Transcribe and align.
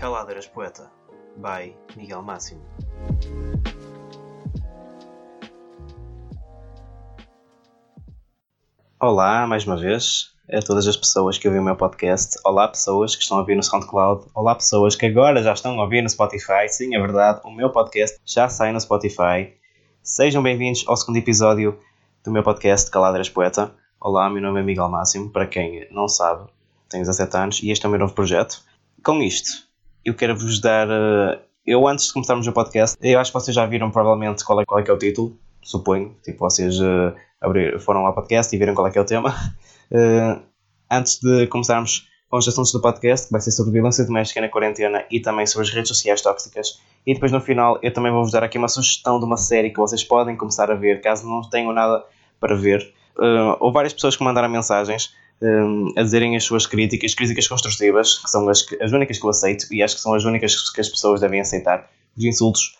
Caladeiras 0.00 0.46
Poeta, 0.46 0.90
by 1.36 1.76
Miguel 1.94 2.22
Máximo. 2.22 2.62
Olá, 8.98 9.46
mais 9.46 9.66
uma 9.66 9.76
vez, 9.76 10.34
a 10.50 10.60
todas 10.60 10.88
as 10.88 10.96
pessoas 10.96 11.36
que 11.36 11.46
ouvem 11.46 11.60
o 11.60 11.64
meu 11.66 11.76
podcast. 11.76 12.38
Olá, 12.46 12.66
pessoas 12.66 13.14
que 13.14 13.22
estão 13.22 13.36
a 13.36 13.40
ouvir 13.40 13.56
no 13.56 13.62
SoundCloud. 13.62 14.24
Olá, 14.34 14.54
pessoas 14.54 14.96
que 14.96 15.04
agora 15.04 15.42
já 15.42 15.52
estão 15.52 15.78
a 15.78 15.82
ouvir 15.82 16.00
no 16.00 16.08
Spotify. 16.08 16.66
Sim, 16.70 16.94
é 16.94 16.98
verdade, 16.98 17.42
o 17.44 17.50
meu 17.50 17.68
podcast 17.68 18.18
já 18.24 18.48
sai 18.48 18.72
no 18.72 18.80
Spotify. 18.80 19.52
Sejam 20.02 20.42
bem-vindos 20.42 20.82
ao 20.88 20.96
segundo 20.96 21.18
episódio 21.18 21.78
do 22.24 22.30
meu 22.30 22.42
podcast 22.42 22.90
Caladeiras 22.90 23.28
Poeta. 23.28 23.74
Olá, 24.00 24.30
meu 24.30 24.40
nome 24.40 24.60
é 24.60 24.62
Miguel 24.62 24.88
Máximo. 24.88 25.28
Para 25.28 25.46
quem 25.46 25.86
não 25.90 26.08
sabe, 26.08 26.50
tenho 26.88 27.02
17 27.02 27.36
anos 27.36 27.62
e 27.62 27.70
este 27.70 27.84
é 27.84 27.88
o 27.88 27.90
meu 27.90 28.00
novo 28.00 28.14
projeto. 28.14 28.62
Com 29.04 29.22
isto, 29.22 29.69
eu 30.04 30.14
quero 30.14 30.36
vos 30.36 30.60
dar. 30.60 30.88
Uh, 30.88 31.40
eu, 31.66 31.86
antes 31.86 32.06
de 32.06 32.12
começarmos 32.12 32.46
o 32.46 32.52
podcast, 32.52 32.96
eu 33.00 33.18
acho 33.18 33.30
que 33.30 33.38
vocês 33.38 33.54
já 33.54 33.66
viram 33.66 33.90
provavelmente 33.90 34.44
qual 34.44 34.60
é, 34.60 34.64
qual 34.64 34.80
é 34.80 34.82
que 34.82 34.90
é 34.90 34.94
o 34.94 34.98
título, 34.98 35.38
suponho. 35.62 36.16
Tipo, 36.24 36.38
vocês 36.40 36.80
uh, 36.80 37.14
abrir, 37.40 37.78
foram 37.80 38.06
ao 38.06 38.14
podcast 38.14 38.54
e 38.54 38.58
viram 38.58 38.74
qual 38.74 38.86
é 38.86 38.90
que 38.90 38.98
é 38.98 39.00
o 39.00 39.04
tema. 39.04 39.30
Uh, 39.90 40.42
antes 40.90 41.20
de 41.20 41.46
começarmos 41.46 42.08
com 42.28 42.36
os 42.36 42.46
assuntos 42.46 42.72
do 42.72 42.80
podcast, 42.80 43.26
que 43.26 43.32
vai 43.32 43.40
ser 43.40 43.50
sobre 43.50 43.72
violência 43.72 44.04
doméstica 44.04 44.40
na 44.40 44.48
quarentena 44.48 45.04
e 45.10 45.20
também 45.20 45.46
sobre 45.46 45.66
as 45.66 45.74
redes 45.74 45.88
sociais 45.88 46.22
tóxicas. 46.22 46.80
E 47.04 47.12
depois 47.12 47.32
no 47.32 47.40
final 47.40 47.78
eu 47.82 47.92
também 47.92 48.12
vou-vos 48.12 48.30
dar 48.30 48.44
aqui 48.44 48.56
uma 48.56 48.68
sugestão 48.68 49.18
de 49.18 49.24
uma 49.24 49.36
série 49.36 49.70
que 49.70 49.78
vocês 49.78 50.04
podem 50.04 50.36
começar 50.36 50.70
a 50.70 50.74
ver, 50.74 51.00
caso 51.00 51.28
não 51.28 51.40
tenham 51.42 51.72
nada 51.72 52.04
para 52.38 52.54
ver. 52.54 52.94
Uh, 53.16 53.72
várias 53.72 53.92
pessoas 53.92 54.16
que 54.16 54.22
mandaram 54.22 54.48
mensagens 54.48 55.12
um, 55.42 55.92
a 55.96 56.02
dizerem 56.02 56.36
as 56.36 56.44
suas 56.44 56.66
críticas, 56.66 57.14
críticas 57.14 57.48
construtivas, 57.48 58.18
que 58.18 58.30
são 58.30 58.48
as, 58.48 58.64
as 58.80 58.92
únicas 58.92 59.18
que 59.18 59.24
eu 59.24 59.30
aceito 59.30 59.66
e 59.72 59.82
acho 59.82 59.96
que 59.96 60.00
são 60.02 60.14
as 60.14 60.24
únicas 60.24 60.70
que 60.70 60.80
as 60.80 60.88
pessoas 60.88 61.20
devem 61.20 61.40
aceitar. 61.40 61.88
Os 62.16 62.24
insultos, 62.24 62.78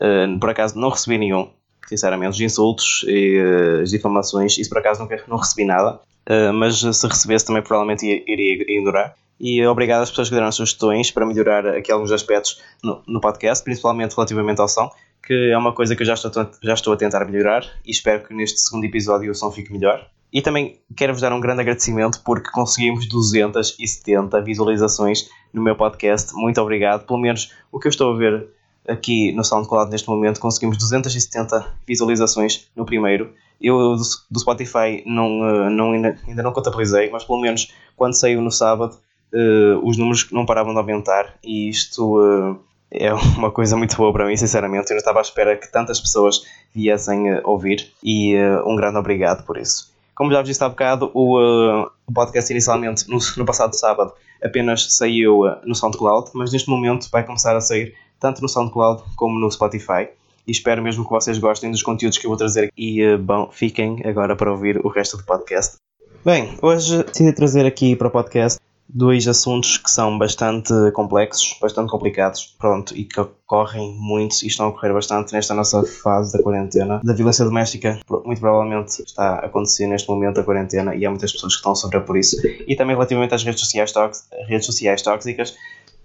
uh, 0.00 0.38
por 0.38 0.50
acaso, 0.50 0.78
não 0.78 0.90
recebi 0.90 1.18
nenhum, 1.18 1.50
sinceramente. 1.88 2.30
Os 2.30 2.40
insultos 2.40 3.04
e 3.08 3.40
uh, 3.40 3.82
as 3.82 3.90
difamações, 3.90 4.58
isso 4.58 4.70
por 4.70 4.78
acaso 4.78 5.00
nunca 5.00 5.22
não 5.26 5.36
recebi 5.36 5.64
nada, 5.64 6.00
uh, 6.28 6.52
mas 6.52 6.78
se 6.78 7.06
recebesse 7.06 7.44
também 7.44 7.62
provavelmente 7.62 8.06
iria 8.06 8.62
ignorar. 8.62 9.14
E 9.40 9.64
obrigado 9.66 10.02
às 10.02 10.10
pessoas 10.10 10.28
que 10.28 10.34
deram 10.34 10.50
sugestões 10.50 11.12
para 11.12 11.24
melhorar 11.24 11.66
aqui 11.66 11.92
alguns 11.92 12.10
aspectos 12.10 12.60
no, 12.82 13.02
no 13.06 13.20
podcast, 13.20 13.62
principalmente 13.62 14.14
relativamente 14.14 14.60
ao 14.60 14.68
som, 14.68 14.90
que 15.28 15.50
é 15.50 15.58
uma 15.58 15.74
coisa 15.74 15.94
que 15.94 16.00
eu 16.00 16.06
já 16.06 16.14
estou, 16.14 16.32
já 16.62 16.72
estou 16.72 16.94
a 16.94 16.96
tentar 16.96 17.22
melhorar 17.26 17.62
e 17.84 17.90
espero 17.90 18.26
que 18.26 18.32
neste 18.32 18.58
segundo 18.60 18.84
episódio 18.86 19.30
o 19.30 19.34
som 19.34 19.52
fique 19.52 19.70
melhor. 19.70 20.08
E 20.32 20.40
também 20.40 20.80
quero-vos 20.96 21.20
dar 21.20 21.34
um 21.34 21.40
grande 21.40 21.60
agradecimento 21.60 22.22
porque 22.24 22.50
conseguimos 22.50 23.06
270 23.06 24.40
visualizações 24.40 25.28
no 25.52 25.62
meu 25.62 25.76
podcast. 25.76 26.32
Muito 26.34 26.58
obrigado. 26.62 27.06
Pelo 27.06 27.18
menos 27.18 27.52
o 27.70 27.78
que 27.78 27.88
eu 27.88 27.90
estou 27.90 28.14
a 28.14 28.16
ver 28.16 28.48
aqui 28.88 29.30
no 29.32 29.44
SoundCloud 29.44 29.90
neste 29.90 30.08
momento, 30.08 30.40
conseguimos 30.40 30.78
270 30.78 31.74
visualizações 31.86 32.70
no 32.74 32.86
primeiro. 32.86 33.34
Eu 33.60 33.96
do, 33.96 34.40
Spotify 34.40 35.02
não, 35.04 35.46
eh, 35.46 35.68
não, 35.68 35.92
ainda, 35.92 36.42
não 36.42 36.52
contabilizei, 36.54 37.10
mas 37.10 37.24
pelo 37.24 37.40
menos 37.42 37.70
quando 37.94 38.14
saiu 38.14 38.40
no 38.40 38.50
sábado 38.50 38.96
uh, 39.34 39.86
os 39.86 39.98
números 39.98 40.30
não 40.30 40.46
paravam 40.46 40.72
de 40.72 40.78
aumentar 40.78 41.34
e 41.44 41.68
isto 41.68 42.18
uh, 42.18 42.58
é 42.90 43.12
uma 43.12 43.50
coisa 43.50 43.76
muito 43.76 43.96
boa 43.96 44.12
para 44.12 44.26
mim, 44.26 44.36
sinceramente. 44.36 44.90
Eu 44.90 44.94
não 44.94 44.98
estava 44.98 45.18
à 45.18 45.22
espera 45.22 45.56
que 45.56 45.70
tantas 45.70 46.00
pessoas 46.00 46.42
viessem 46.74 47.34
uh, 47.34 47.40
ouvir 47.44 47.92
e 48.02 48.36
um 48.64 48.76
grande 48.76 48.98
obrigado 48.98 49.44
por 49.44 49.56
isso. 49.56 49.92
Como 50.18 50.32
já 50.32 50.38
vos 50.40 50.48
disse 50.48 50.64
há 50.64 50.68
bocado, 50.68 51.12
o, 51.14 51.38
uh, 51.38 51.88
podcast 52.12 52.52
inicialmente, 52.52 53.08
no, 53.08 53.18
no, 53.36 53.44
passado 53.44 53.72
sábado, 53.76 54.12
apenas 54.42 54.92
saiu 54.92 55.42
uh, 55.42 55.56
no 55.64 55.76
SoundCloud, 55.76 56.30
mas 56.34 56.52
neste 56.52 56.68
momento 56.68 57.08
vai 57.08 57.22
começar 57.24 57.56
a 57.56 57.60
sair 57.60 57.94
tanto 58.18 58.42
no 58.42 58.48
SoundCloud 58.48 59.04
como 59.14 59.38
no 59.38 59.48
Spotify. 59.48 60.08
E 60.44 60.50
espero 60.50 60.82
mesmo 60.82 61.04
que 61.04 61.10
vocês 61.10 61.38
gostem 61.38 61.70
dos 61.70 61.84
conteúdos 61.84 62.18
que 62.18 62.26
eu 62.26 62.30
vou 62.30 62.36
trazer. 62.36 62.72
E, 62.76 63.04
uh, 63.06 63.16
bom, 63.16 63.48
fiquem 63.52 64.02
agora 64.04 64.34
para 64.34 64.50
ouvir 64.50 64.84
o 64.84 64.88
resto 64.88 65.16
do 65.16 65.22
podcast. 65.22 65.76
Bem, 66.24 66.58
hoje 66.60 67.04
decidi 67.04 67.32
trazer 67.32 67.64
aqui 67.64 67.94
para 67.94 68.08
o 68.08 68.10
podcast 68.10 68.58
dois 68.88 69.28
assuntos 69.28 69.76
que 69.76 69.90
são 69.90 70.18
bastante 70.18 70.72
complexos, 70.92 71.56
bastante 71.60 71.90
complicados, 71.90 72.56
pronto, 72.58 72.96
e 72.96 73.04
que 73.04 73.20
ocorrem 73.20 73.94
muito 73.98 74.42
e 74.42 74.46
estão 74.46 74.66
a 74.66 74.68
ocorrer 74.70 74.94
bastante 74.94 75.32
nesta 75.32 75.54
nossa 75.54 75.82
fase 75.84 76.32
da 76.32 76.42
quarentena. 76.42 77.00
Da 77.04 77.12
violência 77.12 77.44
doméstica, 77.44 78.00
muito 78.24 78.40
provavelmente 78.40 79.02
está 79.02 79.34
a 79.34 79.46
acontecer 79.46 79.86
neste 79.86 80.08
momento 80.08 80.36
da 80.36 80.42
quarentena 80.42 80.94
e 80.94 81.04
há 81.04 81.10
muitas 81.10 81.32
pessoas 81.32 81.52
que 81.52 81.58
estão 81.58 81.72
a 81.72 81.74
sofrer 81.74 82.04
por 82.04 82.16
isso. 82.16 82.36
E 82.66 82.74
também 82.76 82.96
relativamente 82.96 83.34
às 83.34 83.44
redes 83.44 83.60
sociais, 83.60 83.92
redes 84.46 84.66
sociais 84.66 85.02
tóxicas, 85.02 85.54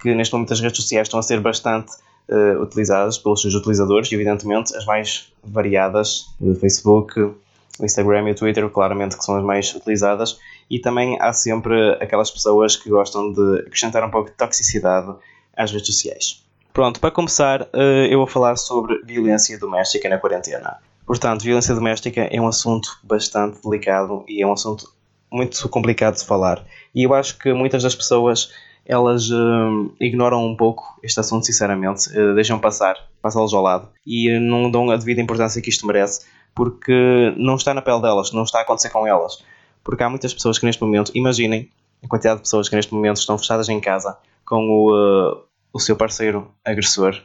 que 0.01 0.13
neste 0.13 0.33
momento 0.33 0.51
as 0.51 0.59
redes 0.59 0.77
sociais 0.77 1.07
estão 1.07 1.19
a 1.19 1.23
ser 1.23 1.39
bastante 1.39 1.94
uh, 2.29 2.61
utilizadas 2.61 3.17
pelos 3.17 3.41
seus 3.41 3.53
utilizadores, 3.53 4.11
e 4.11 4.15
evidentemente 4.15 4.75
as 4.75 4.85
mais 4.85 5.31
variadas, 5.44 6.25
o 6.41 6.53
Facebook, 6.55 7.19
o 7.19 7.85
Instagram 7.85 8.27
e 8.27 8.31
o 8.31 8.35
Twitter, 8.35 8.69
claramente 8.69 9.17
que 9.17 9.23
são 9.23 9.38
as 9.38 9.44
mais 9.44 9.73
utilizadas, 9.73 10.38
e 10.73 10.79
também 10.79 11.16
há 11.22 11.31
sempre 11.31 11.94
aquelas 12.01 12.31
pessoas 12.31 12.75
que 12.75 12.89
gostam 12.89 13.31
de 13.31 13.59
acrescentar 13.59 14.03
um 14.03 14.09
pouco 14.09 14.31
de 14.31 14.35
toxicidade 14.35 15.13
às 15.56 15.72
redes 15.72 15.85
sociais. 15.85 16.44
Pronto, 16.73 17.00
para 17.00 17.11
começar, 17.11 17.69
eh, 17.72 18.07
eu 18.09 18.17
vou 18.17 18.25
falar 18.25 18.56
sobre 18.56 19.00
violência 19.03 19.59
doméstica 19.59 20.09
na 20.09 20.17
quarentena. 20.17 20.78
Portanto, 21.06 21.44
violência 21.44 21.75
doméstica 21.75 22.22
é 22.22 22.41
um 22.41 22.47
assunto 22.47 22.97
bastante 23.03 23.62
delicado 23.63 24.25
e 24.28 24.41
é 24.41 24.47
um 24.47 24.53
assunto 24.53 24.91
muito 25.31 25.69
complicado 25.69 26.16
de 26.16 26.25
falar. 26.25 26.66
E 26.95 27.03
eu 27.03 27.13
acho 27.13 27.38
que 27.38 27.53
muitas 27.53 27.83
das 27.83 27.94
pessoas 27.94 28.51
elas 28.83 29.29
uh, 29.29 29.94
ignoram 30.00 30.44
um 30.44 30.57
pouco 30.57 31.00
este 31.03 31.19
assunto, 31.19 31.45
sinceramente, 31.45 32.09
uh, 32.17 32.33
deixam 32.33 32.57
passar, 32.57 32.95
passá-los 33.22 33.53
ao 33.53 33.62
lado 33.62 33.89
e 34.07 34.39
não 34.39 34.72
dão 34.72 34.89
a 34.89 34.97
devida 34.97 35.22
importância 35.22 35.62
que 35.62 35.69
isto 35.69 35.85
merece, 35.85 36.25
porque 36.56 37.31
não 37.38 37.57
está 37.57 37.75
na 37.75 37.81
pele 37.83 38.01
delas, 38.01 38.33
não 38.33 38.41
está 38.41 38.57
a 38.57 38.62
acontecer 38.63 38.89
com 38.89 39.06
elas. 39.06 39.38
Porque 39.83 40.03
há 40.03 40.09
muitas 40.09 40.33
pessoas 40.33 40.57
que 40.57 40.66
neste 40.66 40.81
momento, 40.81 41.11
imaginem 41.13 41.69
a 42.03 42.07
quantidade 42.07 42.38
de 42.38 42.44
pessoas 42.44 42.69
que 42.69 42.75
neste 42.75 42.94
momento 42.94 43.17
estão 43.17 43.38
fechadas 43.38 43.69
em 43.69 43.79
casa 43.79 44.17
com 44.45 44.67
o, 44.67 44.91
uh, 44.91 45.44
o 45.71 45.79
seu 45.79 45.95
parceiro 45.95 46.51
agressor 46.63 47.21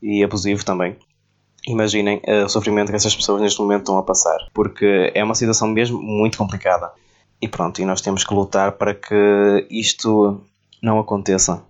e 0.00 0.22
abusivo 0.22 0.64
também. 0.64 0.96
Imaginem 1.66 2.20
uh, 2.26 2.44
o 2.44 2.48
sofrimento 2.48 2.90
que 2.90 2.96
essas 2.96 3.14
pessoas 3.14 3.40
neste 3.40 3.60
momento 3.60 3.82
estão 3.82 3.98
a 3.98 4.02
passar, 4.02 4.38
porque 4.52 5.12
é 5.14 5.22
uma 5.22 5.34
situação 5.34 5.68
mesmo 5.68 6.00
muito 6.00 6.38
complicada. 6.38 6.90
E 7.40 7.48
pronto, 7.48 7.80
e 7.80 7.84
nós 7.84 8.00
temos 8.00 8.24
que 8.24 8.32
lutar 8.32 8.72
para 8.72 8.94
que 8.94 9.66
isto 9.70 10.40
não 10.80 10.98
aconteça. 10.98 11.62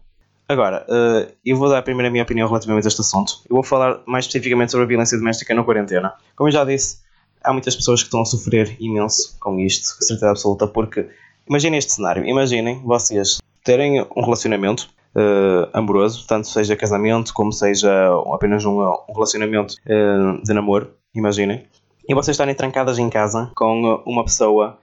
Agora, 0.49 0.87
uh, 0.88 1.32
eu 1.44 1.56
vou 1.56 1.69
dar 1.69 1.82
primeiro 1.82 2.09
a 2.09 2.10
minha 2.10 2.22
opinião 2.22 2.47
relativamente 2.47 2.87
a 2.87 2.88
este 2.88 3.00
assunto. 3.00 3.41
Eu 3.49 3.54
vou 3.54 3.62
falar 3.62 4.00
mais 4.06 4.26
especificamente 4.26 4.70
sobre 4.70 4.84
a 4.84 4.88
violência 4.88 5.16
doméstica 5.16 5.54
na 5.54 5.64
quarentena. 5.64 6.12
Como 6.37 6.49
eu 6.49 6.53
já 6.53 6.64
disse, 6.64 6.99
há 7.45 7.53
muitas 7.53 7.77
pessoas 7.77 8.01
que 8.01 8.07
estão 8.07 8.23
a 8.23 8.25
sofrer 8.25 8.77
imenso 8.81 9.37
com 9.41 9.59
isto, 9.59 9.97
com 9.97 10.05
certeza 10.05 10.31
absoluta, 10.31 10.67
porque 10.67 11.09
imaginem 11.49 11.79
este 11.79 11.93
cenário, 11.93 12.25
imaginem 12.27 12.83
vocês 12.85 13.41
terem 13.65 14.01
um 14.17 14.23
relacionamento 14.23 14.89
uh, 15.15 15.69
amoroso, 15.73 16.27
tanto 16.27 16.49
seja 16.49 16.77
casamento 16.77 17.33
como 17.33 17.53
seja 17.53 17.91
apenas 18.33 18.65
um, 18.65 18.81
um 18.81 19.13
relacionamento 19.15 19.75
uh, 19.87 20.43
de 20.43 20.53
namoro, 20.53 20.91
imaginem, 21.15 21.67
e 22.09 22.15
vocês 22.15 22.35
estarem 22.35 22.55
trancadas 22.55 22.99
em 22.99 23.09
casa 23.09 23.51
com 23.55 24.03
uma 24.05 24.25
pessoa 24.25 24.79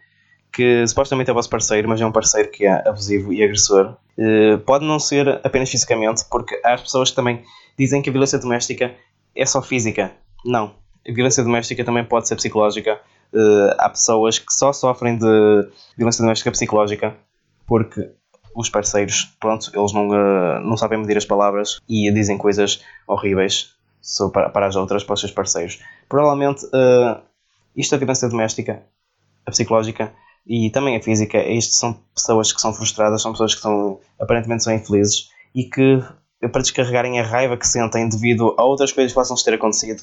que 0.52 0.86
supostamente 0.88 1.30
é 1.30 1.34
vosso 1.34 1.50
parceiro, 1.50 1.88
mas 1.88 2.02
é 2.02 2.06
um 2.06 2.12
parceiro 2.12 2.50
que 2.50 2.66
é 2.66 2.88
abusivo 2.88 3.31
e 3.31 3.44
agressor. 3.44 3.96
Uh, 4.18 4.58
pode 4.66 4.86
não 4.86 5.00
ser 5.00 5.40
apenas 5.44 5.70
fisicamente, 5.70 6.26
porque 6.30 6.59
há 6.64 6.78
pessoas 6.78 7.09
que 7.09 7.16
também 7.16 7.44
dizem 7.78 8.02
que 8.02 8.09
a 8.09 8.12
violência 8.12 8.40
doméstica 8.40 8.96
é 9.36 9.46
só 9.46 9.62
física. 9.62 10.12
Não, 10.44 10.74
violência 11.14 11.44
doméstica 11.44 11.84
também 11.84 12.03
pode 12.03 12.28
ser 12.28 12.36
psicológica. 12.36 13.00
Uh, 13.34 13.75
há 13.78 13.90
pessoas 13.90 14.40
que 14.40 14.52
só 14.52 14.74
sofrem 14.74 15.18
de 15.18 15.70
violência 15.97 16.24
doméstica 16.24 16.52
psicológica 16.52 17.16
porque 17.68 18.09
os 18.56 18.70
parceiros, 18.70 19.36
pronto, 19.40 19.72
eles 19.74 19.94
não, 19.94 20.08
uh, 20.09 20.59
não 20.62 20.75
sabem 20.75 21.00
medir 21.00 21.18
as 21.18 21.25
palavras 21.25 21.79
e 21.88 22.11
dizem 22.11 22.38
coisas 22.38 22.84
horríveis 23.08 23.76
para, 24.34 24.50
para 24.50 24.67
as 24.67 24.76
outras, 24.76 25.03
para 25.03 25.14
os 25.14 25.20
seus 25.20 25.32
parceiros. 25.32 25.79
Provavelmente, 26.08 26.66
uh, 26.66 27.22
isto 27.76 27.94
é 27.94 27.97
violência 27.97 28.28
doméstica, 28.28 28.84
a 29.46 29.52
psicológica 29.52 30.12
e 30.47 30.70
também 30.72 30.97
a 30.97 31.02
física, 31.02 31.38
isto 31.38 31.76
são 31.76 32.00
pessoas 32.14 32.52
que 32.52 32.59
são 32.59 32.73
frustradas, 32.73 33.22
são 33.22 33.32
pessoas 33.32 33.53
que 33.53 33.62
são, 33.62 34.00
aparentemente 34.20 34.64
são 34.64 34.73
infelizes 34.73 35.29
e 35.53 35.64
que 35.64 36.03
para 36.47 36.62
descarregarem 36.62 37.20
a 37.20 37.24
raiva 37.24 37.58
que 37.58 37.68
sentem 37.68 38.08
devido 38.08 38.56
a 38.58 38.64
outras 38.64 38.91
coisas 38.91 39.12
que 39.12 39.16
possam 39.16 39.36
ter 39.36 39.56
acontecido. 39.56 40.02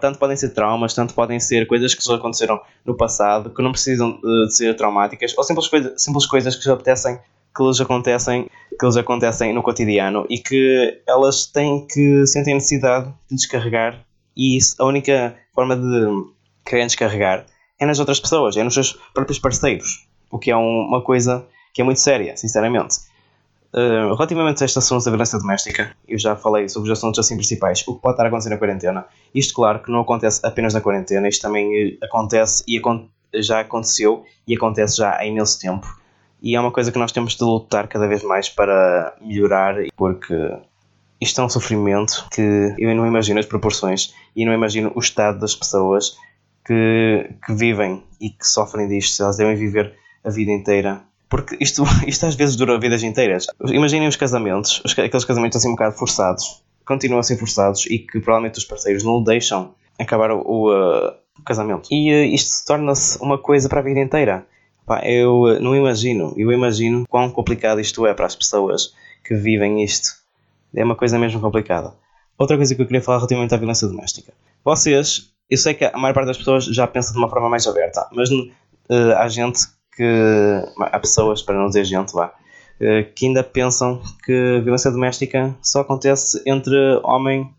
Tanto 0.00 0.18
podem 0.18 0.36
ser 0.36 0.50
traumas, 0.50 0.94
tanto 0.94 1.12
podem 1.12 1.38
ser 1.38 1.66
coisas 1.66 1.94
que 1.94 2.02
já 2.02 2.14
aconteceram 2.14 2.58
no 2.86 2.96
passado, 2.96 3.50
que 3.50 3.62
não 3.62 3.70
precisam 3.70 4.18
de 4.20 4.56
ser 4.56 4.74
traumáticas, 4.76 5.36
ou 5.36 5.44
simples, 5.44 5.68
coisa, 5.68 5.92
simples 5.98 6.26
coisas 6.26 6.56
que 6.56 6.62
lhes 6.62 6.68
apetecem, 6.68 7.18
que 7.54 7.62
lhes 7.62 7.80
acontecem, 7.80 8.48
que 8.78 8.86
lhes 8.86 8.96
acontecem 8.96 9.52
no 9.52 9.62
cotidiano 9.62 10.24
e 10.30 10.38
que 10.38 11.02
elas 11.06 11.46
têm 11.46 11.86
que 11.86 12.26
sentem 12.26 12.54
necessidade 12.54 13.12
de 13.28 13.36
descarregar 13.36 14.02
e 14.36 14.56
isso, 14.56 14.74
a 14.78 14.86
única 14.86 15.36
forma 15.54 15.76
de 15.76 16.24
querem 16.64 16.86
descarregar 16.86 17.46
é 17.78 17.86
nas 17.86 17.98
outras 17.98 18.18
pessoas, 18.18 18.56
é 18.56 18.62
nos 18.62 18.74
seus 18.74 18.92
próprios 19.12 19.38
parceiros, 19.38 20.08
o 20.30 20.38
que 20.38 20.50
é 20.50 20.56
um, 20.56 20.86
uma 20.88 21.02
coisa 21.02 21.46
que 21.72 21.80
é 21.80 21.84
muito 21.84 22.00
séria, 22.00 22.36
sinceramente 22.36 22.96
Uh, 23.74 24.14
relativamente 24.14 24.62
a 24.62 24.66
este 24.66 24.78
assunto 24.78 25.04
da 25.04 25.10
violência 25.10 25.36
doméstica, 25.36 25.96
eu 26.06 26.16
já 26.16 26.36
falei 26.36 26.68
sobre 26.68 26.92
os 26.92 26.96
assuntos 26.96 27.18
assim 27.18 27.34
principais, 27.34 27.82
o 27.88 27.96
que 27.96 28.00
pode 28.00 28.14
estar 28.14 28.22
a 28.22 28.28
acontecer 28.28 28.50
na 28.50 28.56
quarentena. 28.56 29.04
Isto, 29.34 29.52
claro, 29.52 29.80
que 29.80 29.90
não 29.90 30.02
acontece 30.02 30.40
apenas 30.46 30.74
na 30.74 30.80
quarentena, 30.80 31.28
isto 31.28 31.42
também 31.42 31.98
acontece 32.00 32.62
e 32.68 32.80
já 33.42 33.58
aconteceu 33.58 34.24
e 34.46 34.54
acontece 34.54 34.98
já 34.98 35.18
há 35.18 35.26
imenso 35.26 35.58
tempo. 35.58 35.88
E 36.40 36.54
é 36.54 36.60
uma 36.60 36.70
coisa 36.70 36.92
que 36.92 36.98
nós 37.00 37.10
temos 37.10 37.34
de 37.34 37.42
lutar 37.42 37.88
cada 37.88 38.06
vez 38.06 38.22
mais 38.22 38.48
para 38.48 39.16
melhorar, 39.20 39.74
porque 39.96 40.34
isto 41.20 41.40
é 41.40 41.44
um 41.44 41.48
sofrimento 41.48 42.28
que 42.30 42.74
eu 42.78 42.94
não 42.94 43.04
imagino 43.04 43.40
as 43.40 43.46
proporções 43.46 44.14
e 44.36 44.46
não 44.46 44.52
imagino 44.52 44.92
o 44.94 45.00
estado 45.00 45.40
das 45.40 45.56
pessoas 45.56 46.16
que, 46.64 47.28
que 47.44 47.52
vivem 47.52 48.04
e 48.20 48.30
que 48.30 48.46
sofrem 48.46 48.86
disto, 48.86 49.20
elas 49.20 49.36
devem 49.36 49.56
viver 49.56 49.94
a 50.22 50.30
vida 50.30 50.52
inteira 50.52 51.02
porque 51.34 51.56
isto, 51.58 51.82
isto 52.06 52.26
às 52.26 52.36
vezes 52.36 52.54
dura 52.54 52.78
vidas 52.78 53.02
inteiras. 53.02 53.48
Imaginem 53.64 54.06
os 54.06 54.14
casamentos, 54.14 54.80
os, 54.84 54.96
aqueles 54.96 55.24
casamentos 55.24 55.56
assim 55.56 55.68
um 55.68 55.72
bocado 55.72 55.96
forçados, 55.96 56.62
continuam 56.86 57.18
a 57.18 57.24
ser 57.24 57.36
forçados 57.36 57.86
e 57.86 57.98
que 57.98 58.20
provavelmente 58.20 58.58
os 58.58 58.64
parceiros 58.64 59.02
não 59.02 59.20
deixam 59.20 59.74
acabar 59.98 60.30
o, 60.30 60.38
o, 60.42 60.70
uh, 60.70 61.12
o 61.36 61.42
casamento. 61.44 61.88
E 61.90 62.12
uh, 62.12 62.24
isto 62.32 62.64
torna-se 62.64 63.20
uma 63.20 63.36
coisa 63.36 63.68
para 63.68 63.80
a 63.80 63.82
vida 63.82 63.98
inteira. 63.98 64.46
Pá, 64.86 65.00
eu 65.04 65.40
uh, 65.40 65.60
não 65.60 65.74
imagino, 65.74 66.32
eu 66.36 66.52
imagino 66.52 67.04
quão 67.08 67.28
complicado 67.28 67.80
isto 67.80 68.06
é 68.06 68.14
para 68.14 68.26
as 68.26 68.36
pessoas 68.36 68.94
que 69.24 69.34
vivem 69.34 69.82
isto. 69.82 70.10
É 70.72 70.84
uma 70.84 70.94
coisa 70.94 71.18
mesmo 71.18 71.40
complicada. 71.40 71.94
Outra 72.38 72.56
coisa 72.56 72.76
que 72.76 72.82
eu 72.82 72.86
queria 72.86 73.02
falar 73.02 73.18
relativamente 73.18 73.52
à 73.52 73.56
violência 73.56 73.88
doméstica. 73.88 74.32
Vocês, 74.64 75.32
eu 75.50 75.58
sei 75.58 75.74
que 75.74 75.84
a 75.84 75.98
maior 75.98 76.14
parte 76.14 76.28
das 76.28 76.38
pessoas 76.38 76.64
já 76.66 76.86
pensa 76.86 77.12
de 77.12 77.18
uma 77.18 77.28
forma 77.28 77.48
mais 77.48 77.66
aberta, 77.66 78.08
mas 78.12 78.30
uh, 78.30 78.52
há 79.16 79.26
gente 79.26 79.60
que 79.96 80.62
há 80.78 80.98
pessoas, 80.98 81.42
para 81.42 81.56
não 81.56 81.66
dizer 81.68 81.84
gente, 81.84 82.12
vá, 82.12 82.32
eh, 82.80 83.04
que 83.14 83.26
ainda 83.26 83.42
pensam 83.42 84.02
que 84.24 84.60
violência 84.62 84.90
doméstica 84.90 85.54
só 85.62 85.80
acontece 85.80 86.42
entre 86.46 86.76
homem 87.02 87.50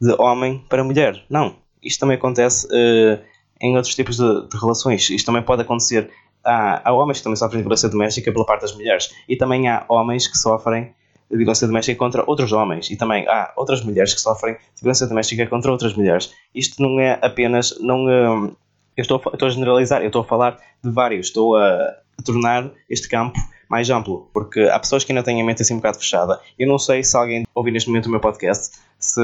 de 0.00 0.12
homem 0.18 0.64
para 0.68 0.82
mulher. 0.82 1.24
Não, 1.30 1.54
isto 1.82 2.00
também 2.00 2.16
acontece 2.16 2.66
uh, 2.66 3.22
em 3.60 3.76
outros 3.76 3.94
tipos 3.94 4.16
de, 4.16 4.48
de, 4.48 4.58
relações. 4.60 5.08
Isto 5.10 5.26
também 5.26 5.42
pode 5.42 5.62
acontecer. 5.62 6.10
Há, 6.44 6.88
há 6.88 6.92
homens 6.92 7.18
que 7.18 7.24
também 7.24 7.36
sofrem 7.36 7.60
violência 7.62 7.88
doméstica 7.88 8.32
pela 8.32 8.44
parte 8.44 8.62
das 8.62 8.74
mulheres 8.74 9.14
e 9.28 9.36
também 9.36 9.68
há 9.68 9.84
homens 9.88 10.26
que 10.26 10.36
sofrem 10.36 10.92
violência 11.30 11.68
doméstica 11.68 11.96
contra 11.96 12.24
outros 12.26 12.52
homens 12.52 12.90
e 12.90 12.96
também 12.96 13.26
há 13.28 13.52
outras 13.56 13.80
mulheres 13.82 14.12
que 14.12 14.20
sofrem 14.20 14.56
violência 14.80 15.06
doméstica 15.06 15.46
contra 15.46 15.70
outras 15.70 15.94
mulheres. 15.94 16.34
Isto 16.52 16.82
não 16.82 16.98
é 16.98 17.18
apenas, 17.22 17.78
não, 17.80 18.06
uh, 18.06 18.56
eu 18.96 19.02
estou, 19.02 19.20
estou 19.32 19.48
a 19.48 19.50
generalizar, 19.50 20.02
eu 20.02 20.08
estou 20.08 20.22
a 20.22 20.24
falar 20.24 20.58
de 20.82 20.90
vários, 20.90 21.26
estou 21.26 21.56
a, 21.56 21.64
a, 21.64 22.22
tornar 22.24 22.70
este 22.88 23.08
campo 23.08 23.38
mais 23.68 23.88
amplo, 23.88 24.28
porque 24.34 24.60
há 24.60 24.78
pessoas 24.78 25.02
que 25.02 25.12
ainda 25.12 25.22
têm 25.22 25.40
a 25.40 25.44
mente 25.44 25.62
assim 25.62 25.72
um 25.72 25.78
bocado 25.78 25.98
fechada. 25.98 26.38
Eu 26.58 26.68
não 26.68 26.78
sei 26.78 27.02
se 27.02 27.16
alguém 27.16 27.46
ouvir 27.54 27.70
neste 27.70 27.88
momento 27.88 28.06
o 28.06 28.10
meu 28.10 28.20
podcast, 28.20 28.76
se, 28.98 29.20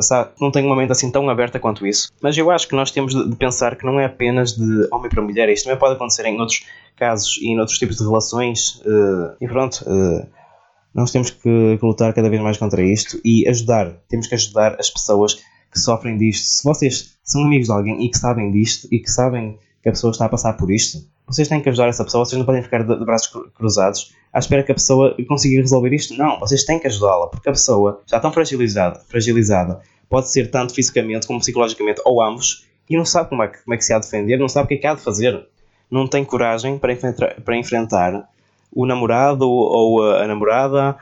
se 0.00 0.26
não 0.40 0.50
tem 0.50 0.66
uma 0.66 0.74
mente 0.74 0.90
assim 0.90 1.10
tão 1.10 1.30
aberta 1.30 1.60
quanto 1.60 1.86
isso, 1.86 2.10
mas 2.20 2.36
eu 2.36 2.50
acho 2.50 2.66
que 2.66 2.74
nós 2.74 2.90
temos 2.90 3.14
de, 3.14 3.36
pensar 3.36 3.76
que 3.76 3.86
não 3.86 4.00
é 4.00 4.06
apenas 4.06 4.56
de 4.56 4.88
homem 4.90 5.08
para 5.08 5.22
mulher, 5.22 5.48
isto 5.48 5.64
também 5.64 5.78
pode 5.78 5.94
acontecer 5.94 6.26
em 6.26 6.38
outros 6.40 6.66
casos 6.96 7.38
e 7.40 7.48
em 7.48 7.60
outros 7.60 7.78
tipos 7.78 7.96
de 7.96 8.04
relações, 8.04 8.82
uh, 8.84 9.36
e 9.40 9.46
pronto. 9.46 9.84
Uh, 9.86 10.26
nós 10.94 11.10
temos 11.10 11.30
que 11.30 11.78
lutar 11.80 12.12
cada 12.12 12.28
vez 12.28 12.42
mais 12.42 12.58
contra 12.58 12.82
isto 12.82 13.18
e 13.24 13.48
ajudar, 13.48 13.92
temos 14.08 14.26
que 14.26 14.34
ajudar 14.34 14.76
as 14.78 14.90
pessoas 14.90 15.42
que 15.72 15.80
sofrem 15.80 16.18
disto. 16.18 16.44
Se 16.44 16.64
vocês 16.64 17.16
são 17.24 17.44
amigos 17.44 17.66
de 17.66 17.72
alguém 17.72 18.04
e 18.04 18.10
que 18.10 18.18
sabem 18.18 18.50
disto 18.50 18.86
e 18.92 19.00
que 19.00 19.10
sabem 19.10 19.58
que 19.82 19.88
a 19.88 19.92
pessoa 19.92 20.10
está 20.10 20.26
a 20.26 20.28
passar 20.28 20.52
por 20.52 20.70
isto, 20.70 20.98
vocês 21.26 21.48
têm 21.48 21.60
que 21.60 21.68
ajudar 21.68 21.88
essa 21.88 22.04
pessoa, 22.04 22.24
vocês 22.24 22.38
não 22.38 22.44
podem 22.44 22.62
ficar 22.62 22.82
de, 22.82 23.04
braços 23.04 23.32
cruzados 23.54 24.14
à 24.32 24.38
espera 24.38 24.62
que 24.62 24.72
a 24.72 24.74
pessoa 24.74 25.16
consiga 25.26 25.60
resolver 25.60 25.92
isto. 25.92 26.14
Não, 26.14 26.38
vocês 26.38 26.64
têm 26.64 26.78
que 26.78 26.86
ajudá-la, 26.86 27.28
porque 27.28 27.48
a 27.48 27.52
pessoa 27.52 28.02
está 28.04 28.20
tão 28.20 28.32
fragilizada, 28.32 29.00
fragilizada, 29.08 29.80
pode 30.08 30.30
ser 30.30 30.50
tanto 30.50 30.74
fisicamente 30.74 31.26
como 31.26 31.38
psicologicamente, 31.38 32.02
ou 32.04 32.22
ambos, 32.22 32.66
e 32.88 32.96
não 32.96 33.04
sabe 33.04 33.30
como 33.30 33.42
é 33.42 33.48
que, 33.48 33.62
como 33.64 33.74
é 33.74 33.76
que 33.78 33.84
se 33.84 33.92
há 33.92 33.98
de 33.98 34.04
defender, 34.04 34.38
não 34.38 34.48
sabe 34.48 34.66
o 34.66 34.68
que 34.68 34.74
é 34.74 34.76
que 34.76 34.86
há 34.86 34.94
de 34.94 35.00
fazer. 35.00 35.46
Não 35.90 36.06
tem 36.06 36.24
coragem 36.24 36.78
para 36.78 36.92
enfrentar, 36.92 37.40
para 37.40 37.56
enfrentar 37.56 38.28
o 38.74 38.86
namorado 38.86 39.48
ou 39.48 40.02
a 40.02 40.26
namorada 40.26 40.96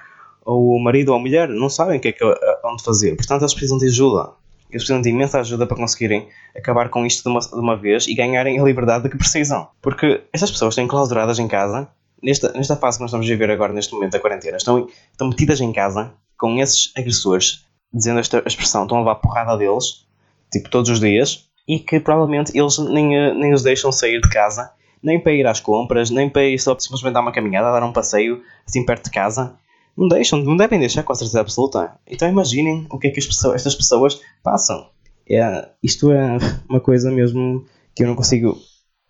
ou 0.44 0.76
o 0.76 0.82
marido 0.82 1.10
ou 1.10 1.16
a 1.16 1.18
mulher, 1.18 1.48
não 1.48 1.68
sabem 1.68 1.98
o 1.98 2.00
que 2.00 2.08
é 2.08 2.12
que, 2.12 2.24
onde 2.64 2.82
fazer. 2.82 3.16
Portanto, 3.16 3.42
eles 3.42 3.54
precisam 3.54 3.78
de 3.78 3.86
ajuda. 3.86 4.30
Eles 4.70 4.82
precisam 4.82 5.02
de 5.02 5.10
imensa 5.10 5.40
ajuda 5.40 5.66
para 5.66 5.76
conseguirem 5.76 6.28
acabar 6.56 6.88
com 6.88 7.04
isto 7.04 7.22
de 7.22 7.28
uma, 7.28 7.40
de 7.40 7.54
uma 7.54 7.76
vez 7.76 8.06
e 8.06 8.14
ganharem 8.14 8.58
a 8.58 8.62
liberdade 8.62 9.04
de 9.04 9.10
que 9.10 9.18
precisam. 9.18 9.68
Porque 9.82 10.22
estas 10.32 10.50
pessoas 10.50 10.72
estão 10.72 10.86
clausuradas 10.86 11.38
em 11.38 11.48
casa, 11.48 11.88
nesta, 12.22 12.52
nesta 12.52 12.76
fase 12.76 12.98
que 12.98 13.02
nós 13.02 13.10
estamos 13.10 13.26
a 13.26 13.30
viver 13.30 13.50
agora, 13.50 13.72
neste 13.72 13.92
momento 13.92 14.12
da 14.12 14.20
quarentena, 14.20 14.56
estão, 14.56 14.88
estão 15.10 15.28
metidas 15.28 15.60
em 15.60 15.72
casa 15.72 16.12
com 16.38 16.58
esses 16.58 16.92
agressores, 16.96 17.66
dizendo 17.92 18.20
esta 18.20 18.42
expressão, 18.46 18.82
estão 18.82 18.98
a 18.98 19.00
levar 19.00 19.16
porrada 19.16 19.56
deles, 19.56 20.06
tipo 20.50 20.70
todos 20.70 20.90
os 20.90 21.00
dias, 21.00 21.48
e 21.68 21.78
que 21.78 22.00
provavelmente 22.00 22.56
eles 22.56 22.78
nem, 22.78 23.34
nem 23.34 23.52
os 23.52 23.62
deixam 23.62 23.92
sair 23.92 24.20
de 24.20 24.28
casa, 24.28 24.70
nem 25.02 25.20
para 25.20 25.32
ir 25.32 25.46
às 25.46 25.60
compras, 25.60 26.10
nem 26.10 26.28
para 26.28 26.44
ir 26.44 26.58
só 26.58 26.78
simplesmente 26.78 27.14
dar 27.14 27.20
uma 27.20 27.32
caminhada, 27.32 27.72
dar 27.72 27.82
um 27.82 27.92
passeio 27.92 28.42
assim 28.66 28.84
perto 28.84 29.04
de 29.04 29.10
casa 29.10 29.58
não 29.96 30.08
deixam, 30.08 30.42
não 30.42 30.56
devem 30.56 30.78
deixar 30.78 31.02
com 31.02 31.12
a 31.12 31.16
certeza 31.16 31.40
absoluta. 31.40 31.92
Então 32.06 32.28
imaginem 32.28 32.86
o 32.90 32.98
que 32.98 33.08
é 33.08 33.10
que 33.10 33.20
pessoas, 33.26 33.56
estas 33.56 33.74
pessoas 33.74 34.20
passam. 34.42 34.88
É, 35.28 35.68
isto 35.82 36.10
é 36.10 36.38
uma 36.68 36.80
coisa 36.80 37.10
mesmo 37.10 37.64
que 37.94 38.02
eu 38.02 38.08
não 38.08 38.14
consigo 38.14 38.58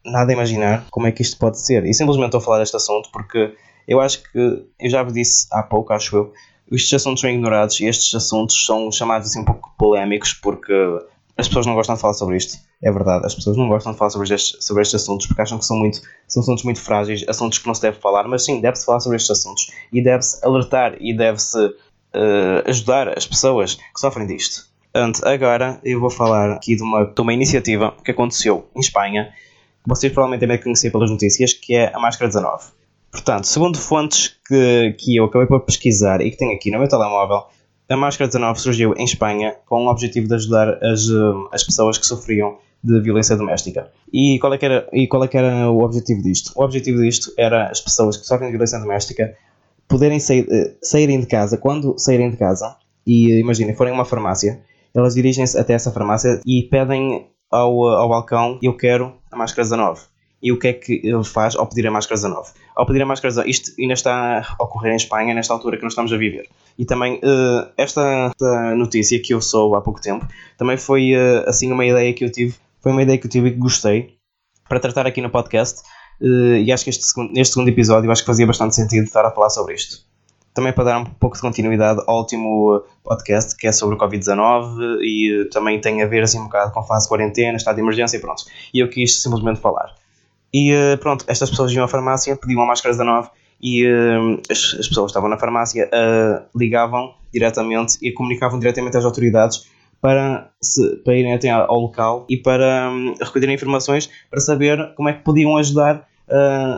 nada 0.04 0.32
imaginar 0.32 0.86
como 0.90 1.06
é 1.06 1.12
que 1.12 1.22
isto 1.22 1.38
pode 1.38 1.60
ser. 1.60 1.84
E 1.84 1.94
simplesmente 1.94 2.26
estou 2.26 2.38
a 2.38 2.44
falar 2.44 2.58
deste 2.58 2.76
assunto 2.76 3.10
porque 3.12 3.54
eu 3.86 4.00
acho 4.00 4.22
que, 4.22 4.64
eu 4.78 4.90
já 4.90 5.02
vos 5.02 5.12
disse 5.12 5.46
há 5.52 5.62
pouco, 5.62 5.92
acho 5.92 6.16
eu, 6.16 6.32
estes 6.70 6.92
assuntos 6.94 7.20
são 7.20 7.30
ignorados 7.30 7.80
e 7.80 7.86
estes 7.86 8.14
assuntos 8.14 8.64
são 8.64 8.90
chamados 8.92 9.28
assim 9.28 9.40
um 9.40 9.44
pouco 9.44 9.74
polémicos 9.76 10.32
porque 10.34 10.72
as 11.36 11.48
pessoas 11.48 11.66
não 11.66 11.74
gostam 11.74 11.94
de 11.96 12.00
falar 12.00 12.14
sobre 12.14 12.36
isto. 12.36 12.58
É 12.82 12.90
verdade, 12.90 13.26
as 13.26 13.34
pessoas 13.34 13.58
não 13.58 13.68
gostam 13.68 13.92
de 13.92 13.98
falar 13.98 14.10
sobre 14.10 14.32
estes, 14.32 14.64
sobre 14.64 14.82
estes 14.82 15.02
assuntos 15.02 15.26
porque 15.26 15.42
acham 15.42 15.58
que 15.58 15.66
são, 15.66 15.76
muito, 15.76 16.00
são 16.26 16.42
assuntos 16.42 16.64
muito 16.64 16.80
frágeis, 16.80 17.22
assuntos 17.28 17.58
que 17.58 17.66
não 17.66 17.74
se 17.74 17.82
deve 17.82 17.98
falar, 17.98 18.26
mas 18.26 18.44
sim, 18.44 18.60
deve-se 18.60 18.86
falar 18.86 19.00
sobre 19.00 19.16
estes 19.16 19.30
assuntos 19.30 19.70
e 19.92 20.02
deve-se 20.02 20.42
alertar 20.44 20.96
e 20.98 21.14
deve-se 21.14 21.58
uh, 21.58 22.62
ajudar 22.64 23.16
as 23.18 23.26
pessoas 23.26 23.74
que 23.74 24.00
sofrem 24.00 24.26
disto. 24.26 24.70
Portanto, 24.92 25.26
agora 25.26 25.78
eu 25.84 26.00
vou 26.00 26.10
falar 26.10 26.52
aqui 26.52 26.74
de 26.74 26.82
uma, 26.82 27.04
de 27.04 27.20
uma 27.20 27.34
iniciativa 27.34 27.94
que 28.02 28.12
aconteceu 28.12 28.66
em 28.74 28.80
Espanha, 28.80 29.26
que 29.82 29.88
vocês 29.88 30.10
provavelmente 30.10 30.40
devem 30.40 30.62
conhecer 30.62 30.90
pelas 30.90 31.10
notícias, 31.10 31.52
que 31.52 31.74
é 31.74 31.94
a 31.94 31.98
Máscara 31.98 32.28
19. 32.28 32.64
Portanto, 33.12 33.46
segundo 33.46 33.78
fontes 33.78 34.38
que, 34.46 34.94
que 34.98 35.16
eu 35.16 35.26
acabei 35.26 35.46
por 35.46 35.60
pesquisar 35.60 36.20
e 36.20 36.30
que 36.30 36.36
tenho 36.36 36.54
aqui 36.54 36.70
no 36.70 36.78
meu 36.78 36.88
telemóvel, 36.88 37.44
a 37.88 37.96
Máscara 37.96 38.28
19 38.28 38.60
surgiu 38.60 38.94
em 38.96 39.04
Espanha 39.04 39.56
com 39.66 39.84
o 39.84 39.90
objetivo 39.90 40.28
de 40.28 40.34
ajudar 40.34 40.82
as, 40.82 41.08
eh, 41.08 41.48
as 41.52 41.64
pessoas 41.64 41.98
que 41.98 42.06
sofriam 42.06 42.58
de 42.82 43.00
violência 43.00 43.36
doméstica. 43.36 43.90
E 44.12 44.38
qual, 44.38 44.54
é 44.54 44.58
que 44.58 44.64
era, 44.64 44.88
e 44.92 45.06
qual 45.06 45.24
é 45.24 45.28
que 45.28 45.36
era 45.36 45.70
o 45.70 45.82
objetivo 45.82 46.22
disto? 46.22 46.52
O 46.56 46.64
objetivo 46.64 47.00
disto 47.02 47.32
era 47.36 47.70
as 47.70 47.80
pessoas 47.80 48.16
que 48.16 48.26
sofrem 48.26 48.48
de 48.48 48.52
violência 48.52 48.78
doméstica 48.78 49.36
poderem 49.86 50.20
sair, 50.20 50.46
eh, 50.50 50.74
saírem 50.82 51.20
de 51.20 51.26
casa, 51.26 51.58
quando 51.58 51.98
saírem 51.98 52.30
de 52.30 52.36
casa, 52.36 52.76
e 53.06 53.38
imaginem, 53.40 53.74
forem 53.74 53.92
a 53.92 53.94
uma 53.94 54.04
farmácia, 54.04 54.60
elas 54.94 55.14
dirigem-se 55.14 55.58
até 55.58 55.74
essa 55.74 55.90
farmácia 55.90 56.40
e 56.46 56.62
pedem 56.62 57.28
ao, 57.50 57.88
ao 57.88 58.08
balcão: 58.08 58.58
Eu 58.62 58.76
quero 58.76 59.12
a 59.30 59.36
máscara 59.36 59.62
19 59.62 60.00
e 60.42 60.52
o 60.52 60.58
que 60.58 60.68
é 60.68 60.72
que 60.72 61.00
ele 61.04 61.24
faz 61.24 61.54
ao 61.54 61.66
pedir 61.66 61.86
a 61.86 61.90
máscara 61.90 62.20
19? 62.20 62.50
Ao 62.74 62.86
pedir 62.86 63.02
a 63.02 63.06
máscara 63.06 63.30
19, 63.30 63.50
isto 63.50 63.72
ainda 63.78 63.92
está 63.92 64.56
a 64.58 64.64
ocorrer 64.64 64.92
em 64.92 64.96
Espanha, 64.96 65.34
nesta 65.34 65.52
altura 65.52 65.76
que 65.76 65.82
nós 65.82 65.92
estamos 65.92 66.12
a 66.12 66.16
viver. 66.16 66.48
E 66.78 66.84
também, 66.84 67.20
esta, 67.76 68.32
notícia 68.74 69.20
que 69.20 69.34
eu 69.34 69.40
sou 69.42 69.74
há 69.74 69.82
pouco 69.82 70.00
tempo, 70.00 70.26
também 70.56 70.78
foi 70.78 71.12
assim 71.46 71.70
uma 71.70 71.84
ideia 71.84 72.12
que 72.14 72.24
eu 72.24 72.32
tive, 72.32 72.54
foi 72.80 72.92
uma 72.92 73.02
ideia 73.02 73.18
que 73.18 73.26
eu 73.26 73.30
tive 73.30 73.48
e 73.48 73.52
que 73.52 73.58
gostei 73.58 74.16
para 74.68 74.80
tratar 74.80 75.06
aqui 75.06 75.20
no 75.20 75.30
podcast. 75.30 75.82
Uh, 76.20 76.56
e 76.56 76.70
acho 76.70 76.84
que 76.84 76.90
este, 76.90 77.04
neste 77.32 77.54
segundo 77.54 77.68
episódio 77.68 78.10
acho 78.10 78.22
que 78.22 78.26
fazia 78.26 78.46
bastante 78.46 78.74
sentido 78.74 79.04
estar 79.04 79.24
a 79.24 79.30
falar 79.30 79.50
sobre 79.50 79.74
isto. 79.74 80.04
Também 80.52 80.72
para 80.72 80.84
dar 80.84 80.98
um 80.98 81.04
pouco 81.04 81.36
de 81.36 81.42
continuidade 81.42 82.02
ao 82.06 82.18
último 82.18 82.82
podcast 83.02 83.56
que 83.56 83.66
é 83.66 83.72
sobre 83.72 83.94
o 83.94 83.98
Covid-19 83.98 84.98
e 85.02 85.48
também 85.50 85.80
tem 85.80 86.02
a 86.02 86.06
ver 86.06 86.22
assim 86.22 86.38
um 86.38 86.44
bocado 86.44 86.72
com 86.72 86.80
a 86.80 86.82
fase 86.82 87.04
de 87.04 87.08
quarentena, 87.08 87.56
estado 87.56 87.76
de 87.76 87.82
emergência 87.82 88.16
e 88.16 88.20
pronto. 88.20 88.44
E 88.74 88.80
eu 88.80 88.88
quis 88.88 89.22
simplesmente 89.22 89.60
falar. 89.60 89.94
E 90.52 90.72
pronto, 91.00 91.24
estas 91.28 91.48
pessoas 91.48 91.72
iam 91.72 91.84
à 91.84 91.88
farmácia, 91.88 92.36
pediam 92.36 92.62
a 92.62 92.66
máscara 92.66 92.92
19 92.92 93.30
e 93.62 93.86
as, 94.50 94.76
as, 94.78 94.88
pessoas 94.88 95.10
estavam 95.10 95.28
na 95.28 95.38
farmácia 95.38 95.88
uh, 95.88 96.58
ligavam 96.58 97.14
diretamente 97.32 97.98
e 98.02 98.10
comunicavam 98.12 98.58
diretamente 98.58 98.96
às 98.96 99.04
autoridades 99.04 99.68
para, 100.00 100.50
se, 100.60 100.96
para 100.96 101.14
irem 101.14 101.34
até 101.34 101.50
ao 101.50 101.78
local 101.78 102.26
e 102.28 102.36
para 102.36 102.90
um, 102.90 103.14
recolherem 103.20 103.54
informações 103.54 104.10
para 104.30 104.40
saber 104.40 104.94
como 104.94 105.08
é 105.08 105.12
que 105.12 105.22
podiam 105.22 105.56
ajudar 105.56 106.08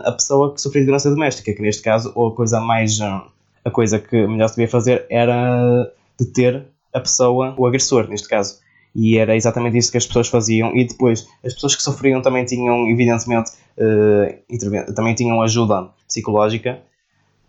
a 0.04 0.12
pessoa 0.12 0.54
que 0.54 0.60
sofreu 0.60 0.80
de 0.80 0.86
violência 0.86 1.10
doméstica, 1.10 1.52
que 1.52 1.60
neste 1.60 1.82
caso 1.82 2.08
a 2.10 2.34
coisa 2.34 2.58
mais 2.60 2.98
a 3.00 3.70
coisa 3.70 3.98
que 3.98 4.26
melhor 4.26 4.48
se 4.48 4.56
devia 4.56 4.68
fazer 4.68 5.06
era 5.10 5.92
deter 6.18 6.64
a 6.92 7.00
pessoa, 7.00 7.54
o 7.56 7.66
agressor 7.66 8.08
neste 8.08 8.28
caso. 8.28 8.60
E 8.94 9.16
era 9.16 9.34
exatamente 9.34 9.78
isso 9.78 9.90
que 9.90 9.96
as 9.96 10.06
pessoas 10.06 10.28
faziam. 10.28 10.74
E 10.76 10.84
depois 10.86 11.26
as 11.44 11.54
pessoas 11.54 11.74
que 11.76 11.82
sofriam 11.82 12.20
também 12.20 12.44
tinham 12.44 12.86
evidentemente 12.88 13.52
uh, 13.78 14.94
também 14.94 15.14
tinham 15.14 15.40
ajuda 15.40 15.88
psicológica. 16.06 16.80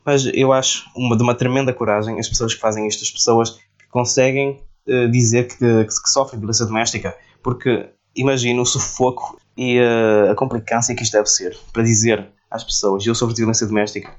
Mas 0.05 0.25
eu 0.33 0.53
acho 0.53 0.85
uma, 0.95 1.17
de 1.17 1.23
uma 1.23 1.35
tremenda 1.35 1.73
coragem 1.73 2.19
as 2.19 2.29
pessoas 2.29 2.53
que 2.53 2.59
fazem 2.59 2.87
isto, 2.87 3.03
as 3.03 3.11
pessoas 3.11 3.51
que 3.51 3.87
conseguem 3.89 4.59
uh, 4.87 5.09
dizer 5.09 5.47
que, 5.47 5.57
que, 5.57 5.85
que 5.85 6.09
sofrem 6.09 6.39
violência 6.39 6.65
doméstica, 6.65 7.15
porque 7.41 7.89
imagino 8.15 8.61
o 8.61 8.65
sufoco 8.65 9.37
e 9.57 9.79
uh, 9.79 10.31
a 10.31 10.35
complicância 10.35 10.95
que 10.95 11.03
isto 11.03 11.13
deve 11.13 11.27
ser 11.27 11.57
para 11.71 11.83
dizer 11.83 12.27
às 12.49 12.63
pessoas: 12.63 13.05
Eu 13.05 13.15
sofro 13.15 13.33
de 13.33 13.41
violência 13.41 13.67
doméstica. 13.67 14.11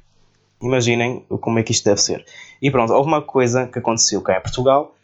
Imaginem 0.63 1.25
como 1.41 1.59
é 1.59 1.63
que 1.63 1.73
isto 1.73 1.85
deve 1.85 2.01
ser. 2.01 2.25
E 2.63 2.71
pronto, 2.71 2.93
houve 2.93 3.09
uma 3.09 3.21
coisa 3.21 3.67
que 3.67 3.79
aconteceu 3.79 4.21
cá 4.23 4.39
em 4.39 4.41
Portugal 4.41 4.95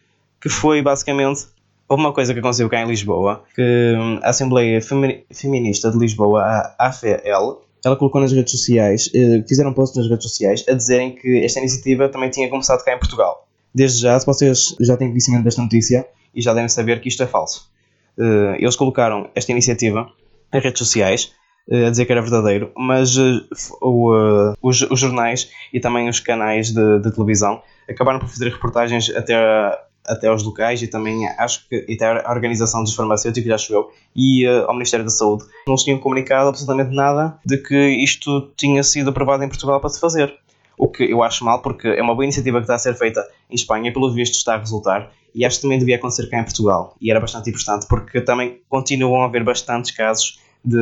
que 0.40 0.48
foi 0.48 0.82
basicamente. 0.82 1.46
Houve 1.88 2.04
uma 2.04 2.12
coisa 2.12 2.32
que 2.32 2.38
aconteceu 2.38 2.68
cá 2.68 2.80
em 2.82 2.86
Lisboa 2.86 3.44
que 3.54 3.96
hum, 3.98 4.20
a 4.22 4.30
Assembleia 4.30 4.80
Feminista 4.80 5.90
de 5.90 5.98
Lisboa, 5.98 6.40
a 6.78 6.86
AFL, 6.86 7.58
ela 7.84 7.96
colocou 7.96 8.20
nas 8.20 8.32
redes 8.32 8.52
sociais, 8.52 9.10
eh, 9.12 9.42
fizeram 9.48 9.72
posts 9.72 9.98
nas 9.98 10.08
redes 10.08 10.22
sociais 10.30 10.64
a 10.68 10.72
dizerem 10.72 11.16
que 11.16 11.44
esta 11.44 11.58
iniciativa 11.58 12.08
também 12.08 12.30
tinha 12.30 12.48
começado 12.48 12.84
cá 12.84 12.94
em 12.94 12.98
Portugal. 12.98 13.48
Desde 13.74 14.02
já, 14.02 14.18
se 14.18 14.26
vocês 14.26 14.74
já 14.80 14.96
têm 14.96 15.08
conhecimento 15.08 15.44
desta 15.44 15.62
notícia 15.62 16.06
e 16.34 16.40
já 16.40 16.52
devem 16.52 16.68
saber 16.68 17.00
que 17.00 17.08
isto 17.08 17.22
é 17.22 17.26
falso. 17.26 17.70
Eh, 18.18 18.56
eles 18.58 18.76
colocaram 18.76 19.30
esta 19.34 19.52
iniciativa 19.52 20.10
nas 20.52 20.62
redes 20.62 20.78
sociais 20.78 21.32
eh, 21.70 21.86
a 21.86 21.90
dizer 21.90 22.04
que 22.04 22.12
era 22.12 22.20
verdadeiro, 22.20 22.72
mas 22.76 23.16
os, 23.80 24.82
os, 24.82 25.00
jornais 25.00 25.50
e 25.72 25.80
também 25.80 26.08
os 26.08 26.20
canais 26.20 26.72
de, 26.72 26.98
de 27.00 27.12
televisão 27.12 27.62
acabaram 27.88 28.18
por 28.18 28.28
fazer 28.28 28.50
reportagens 28.50 29.10
até 29.10 29.34
até 30.06 30.26
aos 30.28 30.42
locais 30.42 30.82
e 30.82 30.88
também 30.88 31.26
acho 31.38 31.68
que 31.68 31.86
até 31.92 32.06
a 32.06 32.32
organização 32.32 32.82
dos 32.82 32.94
farmacêuticos, 32.94 33.48
já 33.48 33.58
chegou, 33.58 33.92
e 34.14 34.46
uh, 34.46 34.66
ao 34.66 34.72
Ministério 34.72 35.04
da 35.04 35.10
Saúde. 35.10 35.44
Não 35.66 35.76
se 35.76 35.84
tinham 35.84 35.98
comunicado 35.98 36.48
absolutamente 36.48 36.94
nada 36.94 37.38
de 37.44 37.58
que 37.58 37.76
isto 37.76 38.50
tinha 38.56 38.82
sido 38.82 39.10
aprovado 39.10 39.44
em 39.44 39.48
Portugal 39.48 39.80
para 39.80 39.90
se 39.90 40.00
fazer. 40.00 40.34
O 40.80 40.88
que 40.88 41.04
eu 41.04 41.22
acho 41.22 41.44
mal, 41.44 41.60
porque 41.60 41.88
é 41.88 42.02
uma 42.02 42.14
boa 42.14 42.24
iniciativa 42.24 42.58
que 42.58 42.64
está 42.64 42.74
a 42.74 42.78
ser 42.78 42.94
feita 42.94 43.22
em 43.50 43.54
Espanha 43.54 43.90
e, 43.90 43.92
pelo 43.92 44.10
visto, 44.14 44.34
está 44.36 44.54
a 44.54 44.58
resultar. 44.58 45.12
E 45.34 45.44
acho 45.44 45.56
que 45.56 45.62
também 45.62 45.78
devia 45.78 45.96
acontecer 45.96 46.28
cá 46.30 46.40
em 46.40 46.44
Portugal. 46.44 46.96
E 46.98 47.10
era 47.10 47.20
bastante 47.20 47.50
importante, 47.50 47.86
porque 47.86 48.20
também 48.22 48.62
continuam 48.66 49.22
a 49.22 49.26
haver 49.26 49.44
bastantes 49.44 49.90
casos 49.90 50.40
de, 50.64 50.78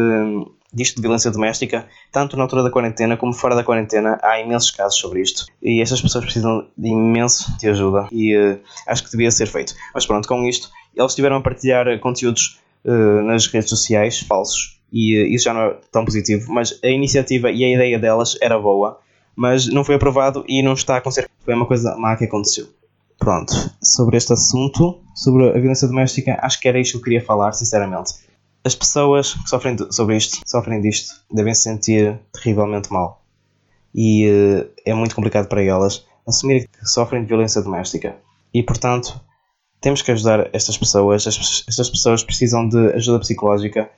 disto 0.72 0.96
de 0.96 1.02
violência 1.02 1.32
doméstica, 1.32 1.84
tanto 2.12 2.36
na 2.36 2.44
altura 2.44 2.62
da 2.62 2.70
quarentena 2.70 3.16
como 3.16 3.32
fora 3.32 3.56
da 3.56 3.64
quarentena, 3.64 4.20
há 4.22 4.40
imensos 4.40 4.70
casos 4.70 4.98
sobre 4.98 5.20
isto. 5.20 5.46
E 5.60 5.82
estas 5.82 6.00
pessoas 6.00 6.24
precisam 6.24 6.68
de 6.78 6.88
imenso 6.88 7.58
de 7.58 7.68
ajuda 7.68 8.06
e 8.12 8.36
uh, 8.36 8.60
acho 8.86 9.02
que 9.02 9.10
devia 9.10 9.32
ser 9.32 9.46
feito. 9.46 9.74
Mas 9.92 10.06
pronto, 10.06 10.28
com 10.28 10.44
isto, 10.46 10.70
eles 10.94 11.10
estiveram 11.10 11.36
a 11.36 11.40
partilhar 11.40 11.98
conteúdos 11.98 12.60
uh, 12.84 13.22
nas 13.22 13.48
redes 13.48 13.68
sociais 13.68 14.20
falsos 14.20 14.78
e 14.92 15.34
isso 15.34 15.44
já 15.44 15.54
não 15.54 15.62
é 15.62 15.76
tão 15.92 16.04
positivo, 16.04 16.52
mas 16.52 16.78
a 16.82 16.88
iniciativa 16.88 17.50
e 17.50 17.64
a 17.64 17.74
ideia 17.74 17.98
delas 17.98 18.36
era 18.40 18.58
boa, 18.58 18.98
mas 19.38 19.68
não 19.68 19.84
foi 19.84 19.94
aprovado 19.94 20.44
e 20.48 20.60
não 20.62 20.72
está 20.72 20.96
a 20.96 20.98
acontecer. 20.98 21.30
Foi 21.44 21.54
uma 21.54 21.64
coisa 21.64 21.96
má 21.96 22.16
que 22.16 22.24
aconteceu. 22.24 22.66
Pronto, 23.16 23.54
sobre 23.80 24.16
este 24.16 24.32
assunto, 24.32 25.00
sobre 25.14 25.48
a 25.48 25.52
violência 25.52 25.86
doméstica, 25.86 26.36
acho 26.42 26.60
que 26.60 26.68
era 26.68 26.80
isto 26.80 26.92
que 26.92 26.98
eu 26.98 27.02
queria 27.02 27.24
falar, 27.24 27.52
sinceramente. 27.52 28.14
As 28.64 28.74
pessoas 28.74 29.34
que 29.34 29.48
sofrem 29.48 29.76
sobre 29.92 30.16
isto, 30.16 30.40
sofrem 30.44 30.80
disto, 30.80 31.14
devem 31.32 31.54
se 31.54 31.62
sentir 31.62 32.18
terrivelmente 32.32 32.92
mal. 32.92 33.22
E 33.94 34.28
uh, 34.28 34.68
é 34.84 34.92
muito 34.92 35.14
complicado 35.14 35.46
para 35.46 35.62
elas 35.62 36.04
assumir 36.26 36.68
que 36.68 36.86
sofrem 36.88 37.22
de 37.22 37.28
violência 37.28 37.62
doméstica. 37.62 38.16
E 38.52 38.62
portanto, 38.62 39.20
temos 39.80 40.02
que 40.02 40.10
ajudar 40.10 40.50
estas 40.52 40.76
pessoas. 40.76 41.24
Estas 41.68 41.90
pessoas 41.90 42.24
precisam 42.24 42.68
de 42.68 42.92
ajuda 42.92 43.20
psicológica 43.20 43.88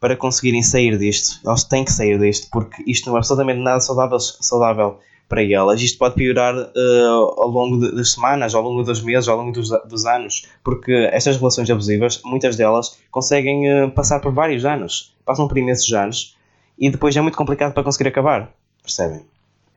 para 0.00 0.16
conseguirem 0.16 0.62
sair 0.62 0.98
disto. 0.98 1.40
Elas 1.44 1.64
têm 1.64 1.84
que 1.84 1.92
sair 1.92 2.18
disto, 2.18 2.48
porque 2.50 2.82
isto 2.86 3.08
não 3.08 3.16
é 3.16 3.18
absolutamente 3.18 3.60
nada 3.60 3.80
saudável, 3.80 4.18
saudável 4.20 4.98
para 5.28 5.42
elas. 5.42 5.80
Isto 5.80 5.98
pode 5.98 6.14
piorar 6.14 6.54
uh, 6.54 7.40
ao 7.40 7.48
longo 7.48 7.78
de, 7.78 7.94
das 7.94 8.12
semanas, 8.12 8.54
ao 8.54 8.62
longo 8.62 8.82
dos 8.82 9.02
meses, 9.02 9.28
ao 9.28 9.36
longo 9.36 9.52
dos, 9.52 9.70
dos, 9.88 10.06
anos, 10.06 10.46
porque 10.62 10.92
estas 11.12 11.36
relações 11.36 11.70
abusivas, 11.70 12.20
muitas 12.24 12.56
delas, 12.56 12.98
conseguem 13.10 13.84
uh, 13.84 13.90
passar 13.90 14.20
por 14.20 14.32
vários 14.32 14.64
anos, 14.64 15.14
passam 15.24 15.48
por 15.48 15.58
imensos 15.58 15.92
anos 15.92 16.36
e 16.78 16.90
depois 16.90 17.16
é 17.16 17.20
muito 17.20 17.38
complicado 17.38 17.72
para 17.72 17.82
conseguir 17.82 18.08
acabar, 18.08 18.52
percebem? 18.82 19.22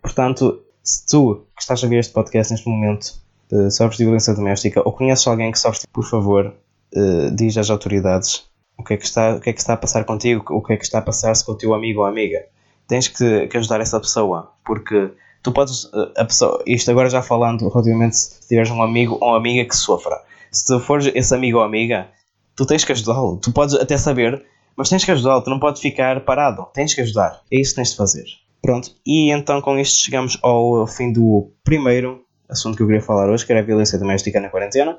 Portanto, 0.01 0.61
se 0.83 1.05
tu 1.07 1.45
que 1.55 1.61
estás 1.61 1.83
a 1.83 1.87
ver 1.87 1.99
este 1.99 2.13
podcast 2.13 2.51
neste 2.51 2.69
momento 2.69 3.13
uh, 3.51 3.71
sofres 3.71 3.97
de 3.97 4.03
violência 4.03 4.33
doméstica 4.33 4.81
ou 4.85 4.91
conheces 4.91 5.25
alguém 5.27 5.51
que 5.51 5.59
sofre, 5.59 5.87
por 5.91 6.05
favor, 6.05 6.53
uh, 6.95 7.31
diz 7.35 7.57
às 7.57 7.69
autoridades 7.69 8.45
o 8.77 8.83
que, 8.83 8.93
é 8.93 8.97
que 8.97 9.05
está, 9.05 9.35
o 9.35 9.39
que 9.39 9.49
é 9.49 9.53
que 9.53 9.59
está 9.59 9.73
a 9.73 9.77
passar 9.77 10.03
contigo, 10.05 10.43
o 10.53 10.61
que 10.61 10.73
é 10.73 10.77
que 10.77 10.83
está 10.83 10.99
a 10.99 11.01
passar-se 11.01 11.43
com 11.43 11.53
o 11.53 11.55
teu 11.55 11.73
amigo 11.73 12.01
ou 12.01 12.05
amiga. 12.05 12.45
Tens 12.87 13.07
que, 13.07 13.47
que 13.47 13.57
ajudar 13.57 13.81
essa 13.81 13.99
pessoa, 13.99 14.53
porque 14.63 15.11
tu 15.43 15.51
podes, 15.51 15.89
eh, 15.93 16.21
a 16.21 16.25
pessoa, 16.25 16.63
isto 16.65 16.89
agora 16.89 17.09
já 17.09 17.21
falando 17.21 17.67
relativamente 17.67 18.15
se 18.15 18.47
tiveres 18.47 18.69
um 18.69 18.81
amigo 18.81 19.17
ou 19.19 19.35
amiga 19.35 19.67
que 19.67 19.75
sofra, 19.75 20.21
se 20.51 20.65
tu 20.65 20.79
fores 20.79 21.11
esse 21.13 21.33
amigo 21.35 21.57
ou 21.57 21.63
amiga, 21.63 22.09
tu 22.55 22.65
tens 22.65 22.85
que 22.85 22.91
ajudá-lo. 22.91 23.37
Tu 23.37 23.51
podes 23.51 23.75
até 23.75 23.97
saber, 23.97 24.45
mas 24.75 24.89
tens 24.89 25.03
que 25.03 25.11
ajudá-lo, 25.11 25.41
tu 25.43 25.49
não 25.49 25.59
podes 25.59 25.81
ficar 25.81 26.21
parado, 26.21 26.67
tens 26.73 26.93
que 26.93 27.01
ajudar. 27.01 27.41
É 27.51 27.59
isso 27.59 27.71
que 27.71 27.77
tens 27.77 27.91
de 27.91 27.97
fazer. 27.97 28.25
Pronto, 28.61 28.95
e 29.05 29.31
então 29.31 29.61
com 29.61 29.77
isto 29.77 30.03
chegamos 30.03 30.37
ao 30.41 30.87
fim 30.87 31.11
do 31.11 31.51
primeiro 31.63 32.23
assunto 32.49 32.77
que 32.77 32.83
eu 32.83 32.87
queria 32.87 33.01
falar 33.01 33.29
hoje, 33.29 33.45
que 33.45 33.51
era 33.51 33.61
a 33.61 33.65
violência 33.65 33.99
doméstica 33.99 34.39
na 34.39 34.49
quarentena. 34.49 34.97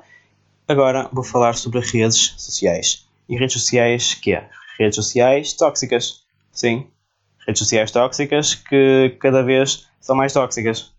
Agora 0.67 1.09
vou 1.11 1.23
falar 1.23 1.55
sobre 1.55 1.79
redes 1.79 2.35
sociais. 2.37 3.08
E 3.29 3.37
redes 3.37 3.53
sociais 3.53 4.15
que 4.15 4.33
é? 4.33 4.49
Redes 4.77 4.95
sociais 4.95 5.53
tóxicas. 5.53 6.23
Sim, 6.51 6.87
redes 7.45 7.59
sociais 7.59 7.91
tóxicas 7.91 8.55
que 8.55 9.15
cada 9.19 9.43
vez 9.43 9.87
são 10.01 10.15
mais 10.15 10.33
tóxicas. 10.33 10.91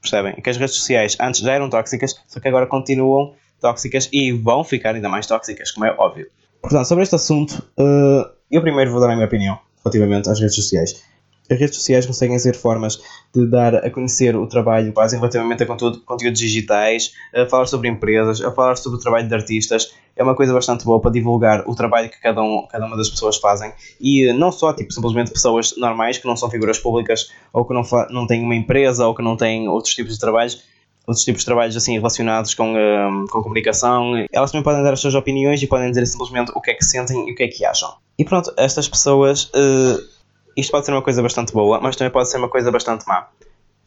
Percebem? 0.00 0.34
Que 0.36 0.48
as 0.48 0.56
redes 0.56 0.76
sociais 0.76 1.16
antes 1.20 1.40
já 1.40 1.54
eram 1.54 1.68
tóxicas, 1.68 2.14
só 2.28 2.38
que 2.38 2.46
agora 2.46 2.66
continuam 2.66 3.34
tóxicas 3.60 4.08
e 4.12 4.30
vão 4.30 4.62
ficar 4.62 4.94
ainda 4.94 5.08
mais 5.08 5.26
tóxicas, 5.26 5.72
como 5.72 5.86
é 5.86 5.94
óbvio. 5.98 6.28
Portanto, 6.62 6.86
sobre 6.86 7.02
este 7.02 7.16
assunto, 7.16 7.52
uh, 7.78 8.30
eu 8.50 8.60
primeiro 8.62 8.92
vou 8.92 9.00
dar 9.00 9.10
a 9.10 9.14
minha 9.14 9.26
opinião 9.26 9.58
relativamente 9.84 10.28
às 10.28 10.38
redes 10.38 10.54
sociais 10.54 11.02
as 11.50 11.58
redes 11.58 11.76
sociais 11.76 12.06
conseguem 12.06 12.38
ser 12.38 12.54
formas 12.54 13.00
de 13.34 13.46
dar 13.46 13.74
a 13.76 13.90
conhecer 13.90 14.34
o 14.36 14.46
trabalho 14.46 14.92
quase 14.92 15.16
relativamente 15.16 15.62
a 15.62 15.66
conteúdo, 15.66 16.00
conteúdos 16.00 16.40
digitais, 16.40 17.12
a 17.34 17.46
falar 17.46 17.66
sobre 17.66 17.88
empresas, 17.88 18.40
a 18.40 18.50
falar 18.50 18.76
sobre 18.76 18.98
o 18.98 19.00
trabalho 19.00 19.28
de 19.28 19.34
artistas. 19.34 19.94
É 20.16 20.22
uma 20.22 20.34
coisa 20.34 20.52
bastante 20.54 20.84
boa 20.84 21.00
para 21.00 21.10
divulgar 21.10 21.68
o 21.68 21.74
trabalho 21.74 22.08
que 22.08 22.18
cada, 22.20 22.42
um, 22.42 22.66
cada 22.70 22.86
uma 22.86 22.96
das 22.96 23.10
pessoas 23.10 23.36
fazem 23.36 23.72
e 24.00 24.32
não 24.32 24.50
só 24.50 24.72
tipo, 24.72 24.90
simplesmente 24.92 25.30
pessoas 25.30 25.76
normais 25.76 26.16
que 26.16 26.26
não 26.26 26.36
são 26.36 26.50
figuras 26.50 26.78
públicas 26.78 27.30
ou 27.52 27.66
que 27.66 27.74
não, 27.74 27.82
não 28.10 28.26
têm 28.26 28.42
uma 28.42 28.54
empresa 28.54 29.06
ou 29.06 29.14
que 29.14 29.22
não 29.22 29.36
têm 29.36 29.68
outros 29.68 29.94
tipos 29.94 30.14
de 30.14 30.18
trabalhos, 30.18 30.64
outros 31.06 31.22
tipos 31.22 31.42
de 31.42 31.46
trabalhos 31.46 31.76
assim 31.76 31.94
relacionados 31.94 32.54
com, 32.54 32.72
uh, 32.72 33.28
com 33.30 33.42
comunicação. 33.42 34.12
Elas 34.32 34.50
também 34.50 34.64
podem 34.64 34.82
dar 34.82 34.94
as 34.94 35.00
suas 35.00 35.14
opiniões 35.14 35.62
e 35.62 35.66
podem 35.66 35.90
dizer 35.90 36.06
simplesmente 36.06 36.50
o 36.54 36.62
que 36.62 36.70
é 36.70 36.74
que 36.74 36.84
sentem 36.84 37.28
e 37.28 37.32
o 37.32 37.34
que 37.34 37.42
é 37.42 37.48
que 37.48 37.64
acham. 37.66 37.94
E 38.18 38.24
pronto, 38.24 38.50
estas 38.56 38.88
pessoas. 38.88 39.50
Uh, 39.54 40.15
isto 40.56 40.70
pode 40.70 40.86
ser 40.86 40.92
uma 40.92 41.02
coisa 41.02 41.22
bastante 41.22 41.52
boa, 41.52 41.80
mas 41.80 41.96
também 41.96 42.12
pode 42.12 42.30
ser 42.30 42.38
uma 42.38 42.48
coisa 42.48 42.70
bastante 42.70 43.06
má. 43.06 43.28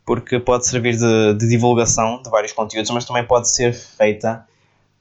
Porque 0.06 0.40
pode 0.40 0.68
servir 0.68 0.96
de, 0.96 1.34
de 1.34 1.50
divulgação 1.50 2.22
de 2.22 2.30
vários 2.30 2.52
conteúdos, 2.52 2.92
mas 2.92 3.06
também 3.06 3.26
pode 3.26 3.50
ser 3.50 3.74
feita 3.74 4.46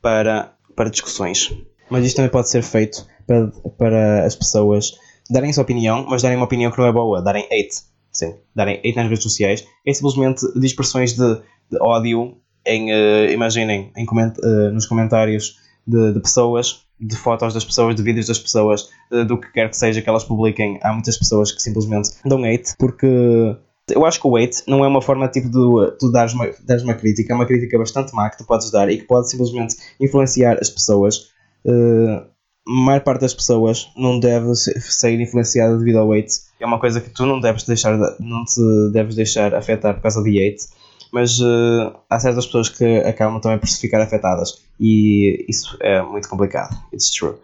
para, 0.00 0.52
para 0.74 0.90
discussões. 0.90 1.54
Mas 1.90 2.04
isto 2.04 2.16
também 2.16 2.30
pode 2.30 2.48
ser 2.48 2.62
feito 2.62 3.06
para, 3.26 3.46
para 3.76 4.24
as 4.24 4.34
pessoas 4.34 4.92
darem 5.30 5.52
sua 5.52 5.62
opinião, 5.62 6.06
mas 6.08 6.22
darem 6.22 6.36
uma 6.36 6.46
opinião 6.46 6.70
que 6.70 6.78
não 6.78 6.86
é 6.86 6.92
boa, 6.92 7.22
darem 7.22 7.44
hate. 7.44 7.82
Sim, 8.10 8.36
darem 8.54 8.78
hate 8.78 8.96
nas 8.96 9.08
redes 9.08 9.22
sociais. 9.22 9.66
É 9.86 9.92
simplesmente 9.92 10.40
de 10.58 10.66
expressões 10.66 11.14
de, 11.14 11.34
de 11.70 11.78
ódio 11.80 12.36
em, 12.66 12.92
uh, 12.92 13.30
imaginem, 13.30 13.92
em 13.96 14.04
coment 14.04 14.34
uh, 14.38 14.70
nos 14.72 14.86
comentários 14.86 15.58
de, 15.86 16.12
de 16.12 16.20
pessoas 16.20 16.87
de 17.00 17.16
fotos 17.16 17.54
das 17.54 17.64
pessoas, 17.64 17.94
de 17.94 18.02
vídeos 18.02 18.26
das 18.26 18.38
pessoas, 18.38 18.88
eh, 19.12 19.24
do 19.24 19.38
que 19.38 19.50
quer 19.52 19.68
que 19.70 19.76
seja 19.76 20.02
que 20.02 20.08
elas 20.08 20.24
publiquem. 20.24 20.78
Há 20.82 20.92
muitas 20.92 21.16
pessoas 21.16 21.52
que 21.52 21.62
simplesmente 21.62 22.10
dão 22.24 22.44
hate, 22.44 22.74
porque 22.78 23.56
eu 23.90 24.04
acho 24.04 24.20
que 24.20 24.26
o 24.26 24.36
hate 24.36 24.62
não 24.66 24.84
é 24.84 24.88
uma 24.88 25.00
forma 25.00 25.28
tipo 25.28 25.48
de 25.48 25.96
tu 25.98 26.10
dares 26.10 26.34
uma, 26.34 26.50
dares 26.66 26.82
uma 26.82 26.94
crítica, 26.94 27.32
é 27.32 27.36
uma 27.36 27.46
crítica 27.46 27.78
bastante 27.78 28.14
má 28.14 28.28
que 28.30 28.38
tu 28.38 28.44
podes 28.44 28.70
dar 28.70 28.90
e 28.90 28.98
que 28.98 29.04
pode 29.04 29.30
simplesmente 29.30 29.76
influenciar 30.00 30.58
as 30.60 30.70
pessoas. 30.70 31.30
Uh, 31.64 32.26
a 32.66 32.70
maior 32.70 33.00
parte 33.00 33.22
das 33.22 33.32
pessoas 33.32 33.88
não 33.96 34.20
deve 34.20 34.54
sair 34.54 35.20
influenciada 35.20 35.78
devido 35.78 35.98
ao 35.98 36.12
hate. 36.12 36.34
É 36.60 36.66
uma 36.66 36.78
coisa 36.78 37.00
que 37.00 37.08
tu 37.08 37.24
não 37.24 37.40
deves 37.40 37.62
deixar, 37.62 37.96
não 38.20 38.44
te 38.44 38.92
deves 38.92 39.14
deixar 39.14 39.54
afetar 39.54 39.94
por 39.94 40.02
causa 40.02 40.22
de 40.22 40.38
hate 40.38 40.66
mas 41.12 41.40
uh, 41.40 41.92
há 42.08 42.18
certas 42.18 42.46
pessoas 42.46 42.68
que 42.68 42.98
acabam 42.98 43.40
também 43.40 43.58
por 43.58 43.68
se 43.68 43.80
ficar 43.80 44.00
afetadas 44.00 44.62
e 44.78 45.44
isso 45.48 45.76
é 45.80 46.02
muito 46.02 46.28
complicado. 46.28 46.76
It's 46.92 47.10
true. 47.10 47.34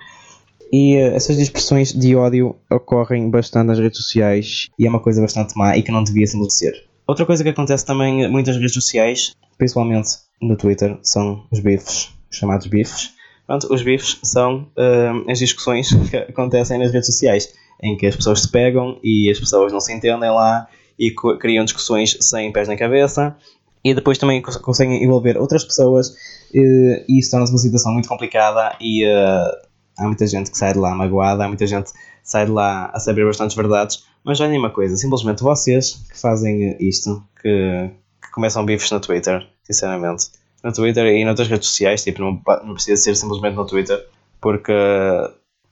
E 0.72 0.96
uh, 0.96 1.14
essas 1.14 1.38
expressões 1.38 1.92
de 1.92 2.16
ódio 2.16 2.56
ocorrem 2.70 3.30
bastante 3.30 3.66
nas 3.66 3.78
redes 3.78 3.98
sociais 3.98 4.68
e 4.78 4.86
é 4.86 4.90
uma 4.90 5.00
coisa 5.00 5.20
bastante 5.20 5.56
má 5.56 5.76
e 5.76 5.82
que 5.82 5.92
não 5.92 6.02
devia 6.02 6.26
ser. 6.26 6.72
Outra 7.06 7.26
coisa 7.26 7.42
que 7.42 7.50
acontece 7.50 7.84
também 7.84 8.28
muito 8.30 8.46
nas 8.46 8.56
redes 8.56 8.72
sociais, 8.72 9.34
principalmente 9.58 10.10
no 10.40 10.56
Twitter, 10.56 10.98
são 11.02 11.44
os 11.50 11.60
bifes, 11.60 12.10
chamados 12.30 12.66
bifes. 12.66 13.12
Pronto, 13.46 13.72
os 13.72 13.82
bifes 13.82 14.18
são 14.22 14.66
uh, 14.76 15.30
as 15.30 15.38
discussões 15.38 15.92
que 16.10 16.16
acontecem 16.16 16.78
nas 16.78 16.92
redes 16.92 17.06
sociais, 17.06 17.52
em 17.82 17.96
que 17.96 18.06
as 18.06 18.16
pessoas 18.16 18.40
se 18.40 18.50
pegam 18.50 18.98
e 19.02 19.30
as 19.30 19.38
pessoas 19.38 19.72
não 19.72 19.80
se 19.80 19.92
entendem 19.92 20.30
lá 20.30 20.66
e 20.98 21.10
criam 21.38 21.64
discussões 21.64 22.16
sem 22.20 22.50
pés 22.52 22.68
na 22.68 22.76
cabeça. 22.76 23.36
E 23.84 23.92
depois 23.92 24.16
também 24.16 24.40
conseguem 24.40 25.04
envolver 25.04 25.36
outras 25.36 25.62
pessoas 25.62 26.16
e 26.54 27.04
isso 27.08 27.30
torna-se 27.30 27.52
uma 27.52 27.58
situação 27.58 27.92
muito 27.92 28.08
complicada 28.08 28.76
e 28.80 29.04
uh, 29.04 29.50
há 29.98 30.04
muita 30.06 30.26
gente 30.26 30.50
que 30.50 30.56
sai 30.56 30.72
de 30.72 30.78
lá 30.78 30.94
magoada, 30.94 31.44
há 31.44 31.48
muita 31.48 31.66
gente 31.66 31.92
que 31.92 31.98
sai 32.22 32.46
de 32.46 32.52
lá 32.52 32.86
a 32.86 32.98
saber 32.98 33.26
bastantes 33.26 33.56
verdades. 33.56 34.04
Mas 34.24 34.40
olhem 34.40 34.58
uma 34.58 34.70
coisa, 34.70 34.96
simplesmente 34.96 35.42
vocês 35.42 36.02
que 36.10 36.18
fazem 36.18 36.76
isto, 36.80 37.22
que, 37.42 37.90
que 38.22 38.30
começam 38.32 38.64
bifes 38.64 38.90
no 38.90 39.00
Twitter, 39.00 39.46
sinceramente. 39.64 40.30
No 40.62 40.72
Twitter 40.72 41.04
e 41.06 41.24
noutras 41.24 41.48
redes 41.48 41.68
sociais, 41.68 42.02
tipo, 42.02 42.22
não, 42.22 42.40
não 42.64 42.72
precisa 42.72 43.02
ser 43.02 43.14
simplesmente 43.16 43.54
no 43.54 43.66
Twitter, 43.66 44.02
porque 44.40 44.72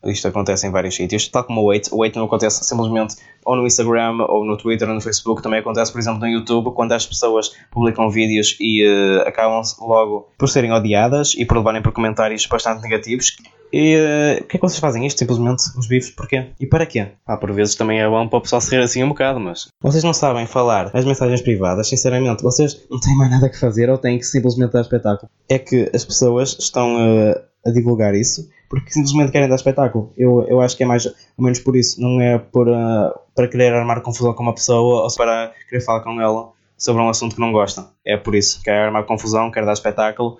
isto 0.04 0.26
acontece 0.26 0.66
em 0.66 0.70
vários 0.70 0.94
sítios, 0.94 1.28
tal 1.28 1.44
como 1.44 1.60
o 1.60 1.66
Wait. 1.66 1.88
O 1.92 1.98
Wait 1.98 2.16
não 2.16 2.24
acontece 2.24 2.64
simplesmente 2.64 3.16
ou 3.44 3.56
no 3.56 3.66
Instagram, 3.66 4.24
ou 4.28 4.44
no 4.44 4.56
Twitter, 4.56 4.88
ou 4.88 4.94
no 4.94 5.00
Facebook. 5.00 5.42
Também 5.42 5.60
acontece, 5.60 5.92
por 5.92 5.98
exemplo, 5.98 6.20
no 6.20 6.28
YouTube, 6.28 6.72
quando 6.74 6.92
as 6.92 7.06
pessoas 7.06 7.52
publicam 7.70 8.10
vídeos 8.10 8.56
e 8.60 8.86
uh, 8.86 9.26
acabam 9.26 9.62
logo 9.80 10.28
por 10.38 10.48
serem 10.48 10.72
odiadas 10.72 11.34
e 11.36 11.44
por 11.44 11.56
levarem 11.56 11.82
por 11.82 11.92
comentários 11.92 12.46
bastante 12.46 12.82
negativos. 12.82 13.36
E 13.72 13.96
uh, 13.96 14.42
o 14.42 14.44
que 14.44 14.56
é 14.56 14.60
que 14.60 14.66
vocês 14.66 14.78
fazem 14.78 15.06
isto? 15.06 15.18
Simplesmente 15.18 15.62
os 15.78 15.86
bifes, 15.86 16.10
porquê? 16.10 16.48
E 16.60 16.66
para 16.66 16.84
quê? 16.84 17.08
Ah, 17.26 17.38
por 17.38 17.50
vezes 17.52 17.74
também 17.74 18.00
é 18.00 18.08
bom 18.08 18.28
para 18.28 18.38
o 18.38 18.42
pessoal 18.42 18.60
se 18.60 18.70
rir 18.70 18.82
assim 18.82 19.02
um 19.02 19.08
bocado, 19.08 19.40
mas 19.40 19.68
vocês 19.80 20.04
não 20.04 20.12
sabem 20.12 20.46
falar 20.46 20.90
as 20.92 21.04
mensagens 21.06 21.40
privadas, 21.40 21.88
sinceramente, 21.88 22.42
vocês 22.42 22.78
não 22.90 23.00
têm 23.00 23.16
mais 23.16 23.30
nada 23.30 23.48
que 23.48 23.58
fazer 23.58 23.88
ou 23.88 23.96
têm 23.96 24.18
que 24.18 24.26
simplesmente 24.26 24.72
dar 24.72 24.82
espetáculo. 24.82 25.30
É 25.48 25.58
que 25.58 25.90
as 25.94 26.04
pessoas 26.04 26.54
estão 26.60 26.96
uh, 26.96 27.40
a 27.64 27.70
divulgar 27.70 28.14
isso 28.14 28.48
porque 28.72 28.90
simplesmente 28.90 29.30
querem 29.30 29.50
dar 29.50 29.56
espetáculo. 29.56 30.14
Eu, 30.16 30.46
eu 30.48 30.62
acho 30.62 30.74
que 30.74 30.82
é 30.82 30.86
mais 30.86 31.04
ou 31.04 31.12
menos 31.36 31.58
por 31.58 31.76
isso, 31.76 32.00
não 32.00 32.18
é 32.22 32.38
por, 32.38 32.66
uh, 32.66 33.12
para 33.34 33.46
querer 33.46 33.74
armar 33.74 34.00
confusão 34.00 34.32
com 34.32 34.42
uma 34.42 34.54
pessoa 34.54 35.02
ou 35.04 35.14
para 35.14 35.52
querer 35.68 35.82
falar 35.84 36.00
com 36.00 36.18
ela 36.18 36.52
sobre 36.78 37.02
um 37.02 37.08
assunto 37.10 37.34
que 37.34 37.40
não 37.42 37.52
gosta. 37.52 37.90
É 38.02 38.16
por 38.16 38.34
isso, 38.34 38.62
quer 38.62 38.86
armar 38.86 39.04
confusão, 39.04 39.50
quer 39.50 39.66
dar 39.66 39.74
espetáculo. 39.74 40.38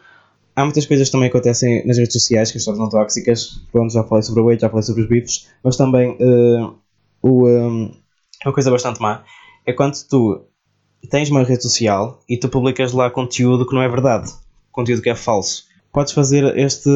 Há 0.57 0.65
muitas 0.65 0.87
coisas 0.87 1.11
também 1.11 1.29
que 1.29 1.37
acontecem 1.37 1.87
nas 1.87 1.99
redes 1.99 2.15
sociais 2.15 2.51
que 2.51 2.57
as 2.57 2.67
não 2.67 2.89
tóxicas. 2.89 3.61
Pronto, 3.71 3.93
já 3.93 4.03
falei 4.03 4.23
sobre 4.23 4.41
o 4.41 4.47
weight, 4.47 4.63
já 4.63 4.71
falei 4.71 4.83
sobre 4.83 5.03
os 5.03 5.09
bifes, 5.11 5.51
mas 5.63 5.77
também 5.77 6.13
uh, 6.13 6.75
o, 7.21 7.47
um, 7.47 7.95
uma 8.47 8.55
coisa 8.55 8.71
bastante 8.71 8.99
má 8.99 9.25
é 9.67 9.75
quando 9.75 9.95
tu 10.09 10.43
tens 11.11 11.29
uma 11.29 11.43
rede 11.43 11.63
social 11.63 12.23
e 12.27 12.39
tu 12.39 12.49
publicas 12.49 12.93
lá 12.93 13.11
conteúdo 13.11 13.67
que 13.69 13.75
não 13.75 13.83
é 13.83 13.89
verdade, 13.91 14.33
conteúdo 14.71 15.03
que 15.03 15.11
é 15.11 15.15
falso 15.15 15.71
podes 15.93 16.13
fazer 16.13 16.57
este. 16.59 16.91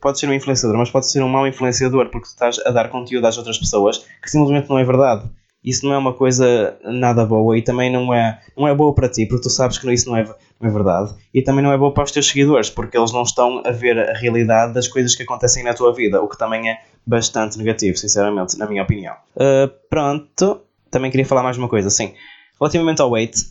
Podes 0.00 0.20
ser 0.20 0.28
um 0.28 0.34
influenciador, 0.34 0.76
mas 0.76 0.90
podes 0.90 1.10
ser 1.10 1.22
um 1.22 1.28
mau 1.28 1.46
influenciador 1.46 2.10
porque 2.10 2.28
estás 2.28 2.58
a 2.64 2.70
dar 2.70 2.90
conteúdo 2.90 3.26
às 3.26 3.38
outras 3.38 3.58
pessoas 3.58 4.04
que 4.22 4.30
simplesmente 4.30 4.68
não 4.68 4.78
é 4.78 4.84
verdade. 4.84 5.28
Isso 5.64 5.86
não 5.86 5.94
é 5.94 5.98
uma 5.98 6.12
coisa 6.12 6.76
nada 6.84 7.24
boa 7.24 7.56
e 7.56 7.62
também 7.62 7.90
não 7.90 8.12
é, 8.12 8.38
não 8.54 8.68
é 8.68 8.74
boa 8.74 8.94
para 8.94 9.08
ti 9.08 9.24
porque 9.24 9.44
tu 9.44 9.50
sabes 9.50 9.78
que 9.78 9.90
isso 9.90 10.10
não 10.10 10.16
é, 10.16 10.24
não 10.60 10.68
é 10.68 10.70
verdade. 10.70 11.14
E 11.32 11.40
também 11.40 11.64
não 11.64 11.72
é 11.72 11.78
boa 11.78 11.90
para 11.90 12.04
os 12.04 12.12
teus 12.12 12.28
seguidores 12.28 12.68
porque 12.68 12.98
eles 12.98 13.12
não 13.12 13.22
estão 13.22 13.62
a 13.64 13.70
ver 13.70 13.98
a 13.98 14.12
realidade 14.12 14.74
das 14.74 14.86
coisas 14.86 15.14
que 15.14 15.22
acontecem 15.22 15.64
na 15.64 15.72
tua 15.72 15.94
vida, 15.94 16.20
o 16.20 16.28
que 16.28 16.36
também 16.36 16.68
é 16.68 16.80
bastante 17.06 17.56
negativo, 17.56 17.96
sinceramente, 17.96 18.58
na 18.58 18.66
minha 18.66 18.82
opinião. 18.82 19.14
Uh, 19.34 19.72
pronto, 19.88 20.60
também 20.90 21.10
queria 21.10 21.24
falar 21.24 21.42
mais 21.42 21.56
uma 21.56 21.68
coisa, 21.68 21.88
sim. 21.88 22.12
Relativamente 22.60 23.00
ao 23.00 23.10
weight, 23.10 23.46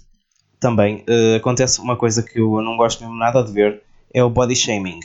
também 0.59 1.03
uh, 1.09 1.37
acontece 1.37 1.81
uma 1.81 1.97
coisa 1.97 2.21
que 2.21 2.39
eu 2.39 2.61
não 2.61 2.77
gosto 2.77 3.01
mesmo 3.01 3.17
nada 3.17 3.43
de 3.43 3.51
ver 3.51 3.81
é 4.13 4.23
o 4.23 4.29
body 4.29 4.55
shaming. 4.55 4.99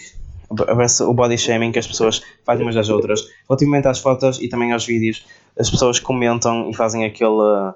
O 0.51 1.15
body 1.15 1.37
shaming 1.37 1.73
que 1.73 1.79
as 1.79 1.87
pessoas 1.87 2.23
fazem 2.45 2.65
umas 2.65 2.77
às 2.77 2.89
outras. 2.89 3.29
Relativamente 3.49 3.89
às 3.89 3.99
fotos 3.99 4.41
e 4.41 4.49
também 4.49 4.73
aos 4.73 4.85
vídeos, 4.85 5.27
as 5.59 5.71
pessoas 5.71 5.99
comentam 5.99 6.71
e 6.71 6.75
fazem 6.75 7.05
aquele. 7.05 7.73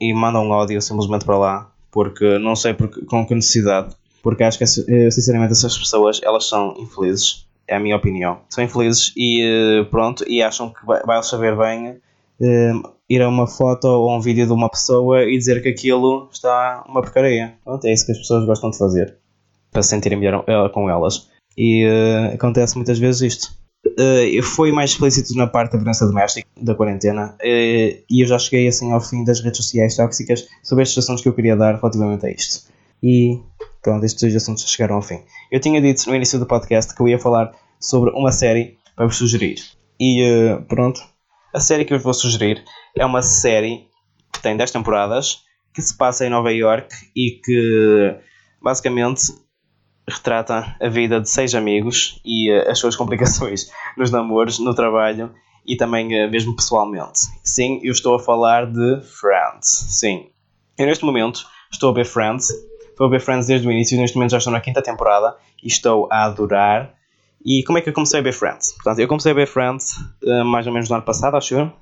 e 0.00 0.12
mandam 0.12 0.48
ódio 0.50 0.80
simplesmente 0.80 1.24
para 1.24 1.38
lá, 1.38 1.70
porque 1.90 2.38
não 2.38 2.56
sei 2.56 2.74
porque, 2.74 3.04
com 3.04 3.26
que 3.26 3.34
necessidade. 3.34 3.94
Porque 4.22 4.44
acho 4.44 4.58
que, 4.58 4.64
eh, 4.64 5.10
sinceramente, 5.10 5.52
essas 5.52 5.76
pessoas 5.76 6.20
elas 6.22 6.48
são 6.48 6.74
infelizes, 6.78 7.46
é 7.66 7.76
a 7.76 7.80
minha 7.80 7.96
opinião. 7.96 8.40
São 8.48 8.62
infelizes 8.62 9.12
e 9.16 9.42
eh, 9.42 9.84
pronto, 9.84 10.24
e 10.28 10.42
acham 10.42 10.70
que 10.70 10.84
vai 10.86 11.22
saber 11.24 11.56
bem 11.56 11.96
eh, 12.40 12.72
ir 13.08 13.22
a 13.22 13.28
uma 13.28 13.46
foto 13.48 13.86
ou 13.86 14.16
um 14.16 14.20
vídeo 14.20 14.46
de 14.46 14.52
uma 14.52 14.68
pessoa 14.68 15.24
e 15.24 15.36
dizer 15.36 15.60
que 15.62 15.68
aquilo 15.68 16.28
está 16.32 16.84
uma 16.88 17.02
porcaria. 17.02 17.54
Pronto, 17.64 17.84
é 17.84 17.92
isso 17.92 18.06
que 18.06 18.12
as 18.12 18.18
pessoas 18.18 18.44
gostam 18.46 18.70
de 18.70 18.78
fazer 18.78 19.21
para 19.72 19.82
se 19.82 19.88
sentirem 19.88 20.18
melhor 20.18 20.44
eh, 20.46 20.68
com 20.68 20.88
elas. 20.88 21.28
E 21.56 21.86
uh, 21.86 22.34
acontece 22.34 22.76
muitas 22.76 22.98
vezes 22.98 23.34
isto. 23.34 23.62
Uh, 23.86 24.42
foi 24.42 24.70
mais 24.70 24.90
explícito 24.90 25.34
na 25.34 25.46
parte 25.46 25.72
da 25.72 25.78
violência 25.78 26.06
doméstica 26.06 26.48
da 26.56 26.72
quarentena 26.72 27.36
uh, 27.42 28.04
e 28.08 28.22
eu 28.22 28.26
já 28.26 28.38
cheguei 28.38 28.68
assim 28.68 28.92
ao 28.92 29.00
fim 29.00 29.24
das 29.24 29.40
redes 29.40 29.56
sociais 29.56 29.96
tóxicas 29.96 30.46
sobre 30.62 30.84
estes 30.84 30.98
assuntos 30.98 31.20
que 31.20 31.28
eu 31.28 31.34
queria 31.34 31.56
dar 31.56 31.74
relativamente 31.74 32.24
a 32.24 32.30
isto. 32.30 32.70
E 33.02 33.40
pronto, 33.82 34.04
estes 34.06 34.22
dois 34.22 34.36
assuntos 34.36 34.70
chegaram 34.70 34.96
ao 34.96 35.02
fim. 35.02 35.20
Eu 35.50 35.58
tinha 35.58 35.80
dito 35.80 36.08
no 36.08 36.14
início 36.14 36.38
do 36.38 36.46
podcast 36.46 36.94
que 36.94 37.02
eu 37.02 37.08
ia 37.08 37.18
falar 37.18 37.52
sobre 37.80 38.10
uma 38.10 38.30
série 38.30 38.78
para 38.94 39.06
vos 39.06 39.16
sugerir. 39.16 39.56
E 39.98 40.22
uh, 40.22 40.62
pronto, 40.62 41.00
a 41.52 41.58
série 41.58 41.84
que 41.84 41.92
eu 41.92 41.98
vos 41.98 42.04
vou 42.04 42.14
sugerir 42.14 42.62
é 42.96 43.04
uma 43.04 43.20
série 43.20 43.88
que 44.32 44.40
tem 44.40 44.56
10 44.56 44.70
temporadas, 44.70 45.40
que 45.74 45.82
se 45.82 45.96
passa 45.96 46.24
em 46.24 46.30
Nova 46.30 46.52
York 46.52 46.88
e 47.16 47.40
que 47.44 48.16
basicamente 48.62 49.22
retrata 50.12 50.76
a 50.80 50.88
vida 50.88 51.20
de 51.20 51.28
seis 51.28 51.54
amigos 51.54 52.20
e 52.24 52.50
uh, 52.50 52.70
as 52.70 52.78
suas 52.78 52.94
complicações 52.96 53.70
nos 53.96 54.10
namoros, 54.10 54.58
no 54.58 54.74
trabalho 54.74 55.32
e 55.66 55.76
também 55.76 56.06
uh, 56.06 56.30
mesmo 56.30 56.54
pessoalmente. 56.54 57.20
Sim, 57.42 57.80
eu 57.82 57.92
estou 57.92 58.14
a 58.14 58.18
falar 58.18 58.66
de 58.66 59.00
Friends. 59.02 59.68
Sim. 59.90 60.28
Eu 60.78 60.86
neste 60.86 61.04
momento 61.04 61.44
estou 61.70 61.90
a 61.90 61.94
ver 61.94 62.04
Friends. 62.04 62.50
Estou 62.90 63.06
a 63.06 63.10
ver 63.10 63.20
Friends 63.20 63.46
desde 63.46 63.66
o 63.66 63.70
início, 63.70 63.98
neste 63.98 64.16
momento 64.16 64.32
já 64.32 64.38
estou 64.38 64.52
na 64.52 64.60
quinta 64.60 64.82
temporada 64.82 65.36
e 65.62 65.66
estou 65.66 66.08
a 66.10 66.24
adorar. 66.24 66.94
E 67.44 67.64
como 67.64 67.78
é 67.78 67.80
que 67.80 67.88
eu 67.88 67.92
comecei 67.92 68.20
a 68.20 68.22
ver 68.22 68.32
Friends? 68.32 68.72
Portanto, 68.72 69.00
eu 69.00 69.08
comecei 69.08 69.32
a 69.32 69.34
ver 69.34 69.46
Friends 69.46 69.96
uh, 70.22 70.44
mais 70.44 70.66
ou 70.66 70.72
menos 70.72 70.88
no 70.88 70.96
ano 70.96 71.04
passado, 71.04 71.36
acho 71.36 71.54
eu, 71.54 71.72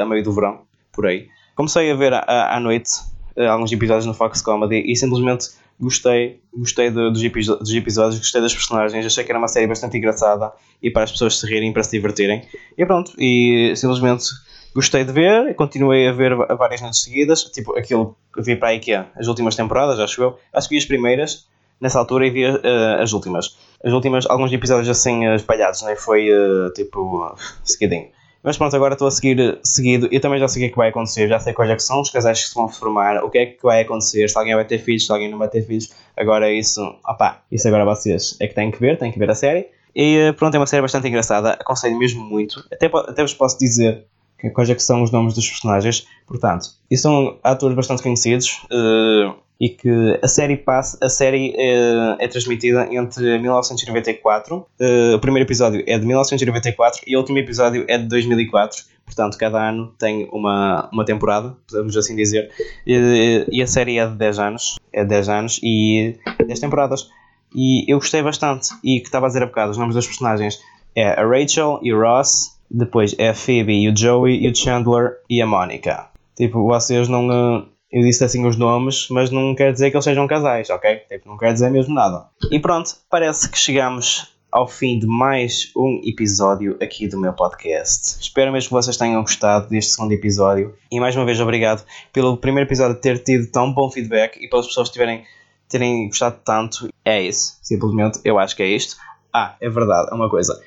a 0.00 0.06
meio 0.06 0.22
do 0.22 0.32
verão, 0.32 0.62
por 0.92 1.06
aí. 1.06 1.28
Comecei 1.54 1.90
a 1.90 1.94
ver 1.94 2.14
à, 2.14 2.56
à 2.56 2.60
noite 2.60 2.90
alguns 3.36 3.70
episódios 3.72 4.06
no 4.06 4.14
Fox 4.14 4.42
Comedy 4.42 4.82
e 4.90 4.96
simplesmente 4.96 5.48
gostei, 5.80 6.40
gostei 6.52 6.90
de, 6.90 7.10
dos, 7.10 7.22
dos, 7.22 7.74
episódios, 7.74 8.18
gostei 8.18 8.40
das 8.40 8.52
personagens, 8.52 9.06
achei 9.06 9.24
que 9.24 9.32
era 9.32 9.38
uma 9.38 9.48
série 9.48 9.66
bastante 9.66 9.96
engraçada 9.96 10.52
e 10.82 10.90
para 10.90 11.04
as 11.04 11.12
pessoas 11.12 11.38
se 11.38 11.46
rirem, 11.46 11.72
para 11.72 11.82
se 11.82 11.90
divertirem. 11.92 12.42
E 12.76 12.84
pronto, 12.84 13.12
e 13.18 13.72
simplesmente 13.74 14.26
gostei 14.74 15.04
de 15.04 15.12
ver, 15.12 15.54
continuei 15.54 16.06
a 16.06 16.12
ver 16.12 16.36
várias 16.36 16.80
noites 16.82 17.02
seguidas, 17.02 17.44
tipo 17.44 17.76
aquilo 17.76 18.16
que 18.32 18.42
vi 18.42 18.56
para 18.56 18.68
a 18.68 18.74
IKEA, 18.74 19.10
as 19.16 19.26
últimas 19.26 19.56
temporadas, 19.56 19.98
acho 19.98 20.22
eu. 20.22 20.38
Acho 20.52 20.68
que 20.68 20.74
vi 20.74 20.78
as 20.78 20.84
primeiras 20.84 21.48
nessa 21.80 21.98
altura 21.98 22.26
e 22.26 22.30
vi 22.30 22.46
uh, 22.46 22.60
as 23.00 23.12
últimas. 23.12 23.56
As 23.82 23.92
últimas, 23.92 24.26
alguns 24.26 24.52
episódios 24.52 24.88
assim 24.88 25.26
uh, 25.26 25.34
espalhados, 25.34 25.80
né? 25.82 25.96
foi 25.96 26.28
uh, 26.30 26.70
tipo 26.74 27.34
seguidinho. 27.64 28.08
Mas 28.42 28.56
pronto, 28.56 28.74
agora 28.74 28.94
estou 28.94 29.06
a 29.06 29.10
seguir 29.10 29.58
seguido. 29.62 30.08
Eu 30.10 30.20
também 30.20 30.38
já 30.38 30.48
sei 30.48 30.62
o 30.62 30.64
que 30.64 30.66
é 30.66 30.70
que 30.70 30.76
vai 30.76 30.88
acontecer, 30.88 31.28
já 31.28 31.38
sei 31.38 31.52
quais 31.52 31.70
é 31.70 31.78
são 31.78 32.00
os 32.00 32.10
casais 32.10 32.42
que 32.42 32.48
se 32.48 32.54
vão 32.54 32.68
formar, 32.68 33.22
o 33.22 33.30
que 33.30 33.38
é 33.38 33.46
que 33.46 33.62
vai 33.62 33.82
acontecer, 33.82 34.28
se 34.28 34.38
alguém 34.38 34.54
vai 34.54 34.64
ter 34.64 34.78
filhos, 34.78 35.06
se 35.06 35.12
alguém 35.12 35.30
não 35.30 35.38
vai 35.38 35.48
ter 35.48 35.62
filhos. 35.62 35.90
Agora 36.16 36.48
é 36.48 36.54
isso, 36.54 36.82
opá, 37.06 37.42
isso 37.52 37.68
agora 37.68 37.84
vocês 37.84 38.36
é 38.40 38.46
que 38.46 38.54
têm 38.54 38.70
que 38.70 38.80
ver, 38.80 38.98
têm 38.98 39.12
que 39.12 39.18
ver 39.18 39.30
a 39.30 39.34
série. 39.34 39.66
E 39.94 40.16
eh, 40.16 40.32
pronto, 40.32 40.54
é 40.54 40.58
uma 40.58 40.66
série 40.66 40.82
bastante 40.82 41.08
engraçada, 41.08 41.50
aconselho 41.52 41.98
mesmo 41.98 42.22
muito. 42.22 42.64
Até, 42.72 42.86
até 42.86 43.22
vos 43.22 43.34
posso 43.34 43.58
dizer 43.58 44.06
quais 44.54 44.70
é 44.70 44.74
que 44.74 44.82
são 44.82 45.02
os 45.02 45.10
nomes 45.10 45.34
dos 45.34 45.46
personagens. 45.46 46.06
Portanto, 46.26 46.70
e 46.90 46.96
são 46.96 47.38
atores 47.42 47.76
bastante 47.76 48.02
conhecidos. 48.02 48.62
Uh, 48.70 49.34
e 49.60 49.68
que 49.68 50.18
a 50.22 50.26
série 50.26 50.56
passa, 50.56 50.96
a 51.02 51.08
série 51.10 51.54
é, 51.54 52.16
é 52.18 52.28
transmitida 52.28 52.88
entre 52.90 53.38
1994, 53.38 54.56
uh, 54.56 54.66
eh, 54.80 55.14
o 55.14 55.18
primeiro 55.18 55.46
episódio 55.46 55.84
é 55.86 55.98
de 55.98 56.06
1994 56.06 57.02
e 57.06 57.14
o 57.14 57.18
último 57.18 57.36
episódio 57.36 57.84
é 57.86 57.98
de 57.98 58.06
2004. 58.06 58.84
Portanto, 59.04 59.36
cada 59.36 59.68
ano 59.68 59.92
tem 59.98 60.28
uma, 60.32 60.88
uma 60.90 61.04
temporada, 61.04 61.54
podemos 61.68 61.94
assim 61.96 62.16
dizer. 62.16 62.50
E, 62.86 63.44
e 63.50 63.60
a 63.60 63.66
série 63.66 63.98
é 63.98 64.06
de 64.06 64.14
10 64.14 64.38
anos, 64.38 64.76
é 64.92 65.02
de 65.02 65.10
10 65.10 65.28
anos 65.28 65.60
e 65.62 66.16
10 66.46 66.58
temporadas. 66.58 67.10
E 67.54 67.84
eu 67.92 67.98
gostei 67.98 68.22
bastante. 68.22 68.68
E 68.82 69.00
que 69.00 69.06
estava 69.06 69.26
a 69.26 69.28
dizer 69.28 69.42
a 69.42 69.46
bocado, 69.46 69.72
os 69.72 69.76
nomes 69.76 69.94
dos 69.94 70.06
personagens 70.06 70.60
é 70.94 71.20
a 71.20 71.26
Rachel 71.26 71.80
e 71.82 71.92
o 71.92 72.00
Ross, 72.00 72.56
depois 72.70 73.14
é 73.18 73.30
a 73.30 73.34
Phoebe 73.34 73.74
e 73.74 73.88
o 73.90 73.96
Joey 73.96 74.42
e 74.42 74.48
o 74.48 74.54
Chandler 74.54 75.16
e 75.28 75.42
a 75.42 75.46
Monica. 75.46 76.08
Tipo, 76.36 76.64
vocês 76.64 77.08
não 77.08 77.66
eu 77.92 78.02
disse 78.02 78.24
assim 78.24 78.46
os 78.46 78.56
nomes, 78.56 79.08
mas 79.10 79.30
não 79.30 79.54
quer 79.54 79.72
dizer 79.72 79.90
que 79.90 79.96
eles 79.96 80.04
sejam 80.04 80.26
casais, 80.26 80.70
ok? 80.70 80.96
Tipo, 81.08 81.28
não 81.28 81.36
quer 81.36 81.52
dizer 81.52 81.70
mesmo 81.70 81.94
nada. 81.94 82.26
E 82.50 82.58
pronto, 82.60 82.96
parece 83.10 83.50
que 83.50 83.58
chegamos 83.58 84.32
ao 84.50 84.66
fim 84.66 84.98
de 84.98 85.06
mais 85.06 85.72
um 85.76 86.00
episódio 86.04 86.76
aqui 86.80 87.08
do 87.08 87.18
meu 87.18 87.32
podcast. 87.32 88.20
Espero 88.20 88.52
mesmo 88.52 88.68
que 88.68 88.74
vocês 88.74 88.96
tenham 88.96 89.20
gostado 89.22 89.68
deste 89.68 89.92
segundo 89.92 90.12
episódio. 90.12 90.74
E 90.90 91.00
mais 91.00 91.16
uma 91.16 91.24
vez, 91.24 91.40
obrigado 91.40 91.84
pelo 92.12 92.36
primeiro 92.36 92.68
episódio 92.68 93.00
ter 93.00 93.18
tido 93.18 93.50
tão 93.50 93.72
bom 93.72 93.90
feedback 93.90 94.38
e 94.40 94.48
pelas 94.48 94.66
pessoas 94.68 94.88
tiverem, 94.88 95.24
terem 95.68 96.08
gostado 96.08 96.38
tanto. 96.44 96.88
É 97.04 97.20
isso, 97.20 97.58
simplesmente, 97.60 98.20
eu 98.24 98.38
acho 98.38 98.54
que 98.54 98.62
é 98.62 98.68
isto. 98.68 98.96
Ah, 99.32 99.56
é 99.60 99.68
verdade, 99.68 100.10
é 100.12 100.14
uma 100.14 100.30
coisa. 100.30 100.60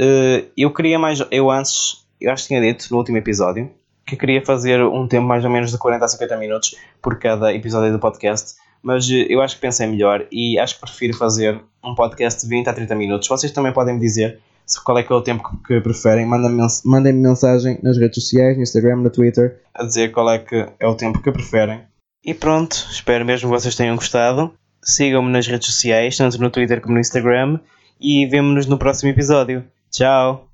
Uh, 0.00 0.44
eu 0.56 0.72
queria 0.72 0.98
mais. 0.98 1.20
Eu 1.30 1.50
antes, 1.50 2.04
eu 2.20 2.32
acho 2.32 2.44
que 2.44 2.48
tinha 2.48 2.60
dito 2.60 2.88
no 2.90 2.98
último 2.98 3.18
episódio 3.18 3.70
que 4.06 4.16
queria 4.16 4.44
fazer 4.44 4.82
um 4.82 5.06
tempo 5.08 5.26
mais 5.26 5.44
ou 5.44 5.50
menos 5.50 5.70
de 5.70 5.78
40 5.78 6.04
a 6.04 6.08
50 6.08 6.36
minutos 6.36 6.76
por 7.00 7.18
cada 7.18 7.52
episódio 7.54 7.92
do 7.92 7.98
podcast, 7.98 8.54
mas 8.82 9.08
eh, 9.10 9.26
eu 9.28 9.40
acho 9.40 9.56
que 9.56 9.62
pensei 9.62 9.86
melhor 9.86 10.26
e 10.30 10.58
acho 10.58 10.74
que 10.74 10.80
prefiro 10.82 11.16
fazer 11.16 11.60
um 11.82 11.94
podcast 11.94 12.42
de 12.42 12.48
20 12.48 12.68
a 12.68 12.72
30 12.72 12.94
minutos. 12.94 13.28
Vocês 13.28 13.52
também 13.52 13.72
podem 13.72 13.94
me 13.94 14.00
dizer 14.00 14.40
qual 14.84 14.98
é 14.98 15.02
que 15.02 15.12
é 15.12 15.16
o 15.16 15.22
tempo 15.22 15.58
que 15.66 15.80
preferem. 15.80 16.26
Mandem-me 16.26 17.20
mensagem 17.20 17.78
nas 17.82 17.98
redes 17.98 18.22
sociais, 18.22 18.56
no 18.56 18.62
Instagram, 18.62 18.96
no 18.96 19.10
Twitter, 19.10 19.60
a 19.74 19.84
dizer 19.84 20.10
qual 20.12 20.30
é 20.30 20.38
que 20.38 20.66
é 20.78 20.86
o 20.86 20.94
tempo 20.94 21.20
que 21.20 21.30
preferem. 21.30 21.80
E 22.24 22.32
pronto, 22.32 22.74
espero 22.90 23.24
mesmo 23.24 23.50
que 23.50 23.54
vocês 23.54 23.74
tenham 23.76 23.96
gostado. 23.96 24.52
Sigam-me 24.82 25.30
nas 25.30 25.46
redes 25.46 25.66
sociais, 25.66 26.16
tanto 26.16 26.40
no 26.40 26.50
Twitter 26.50 26.80
como 26.80 26.94
no 26.94 27.00
Instagram, 27.00 27.58
e 28.00 28.26
vemo-nos 28.26 28.66
no 28.66 28.78
próximo 28.78 29.10
episódio. 29.10 29.64
Tchau! 29.90 30.53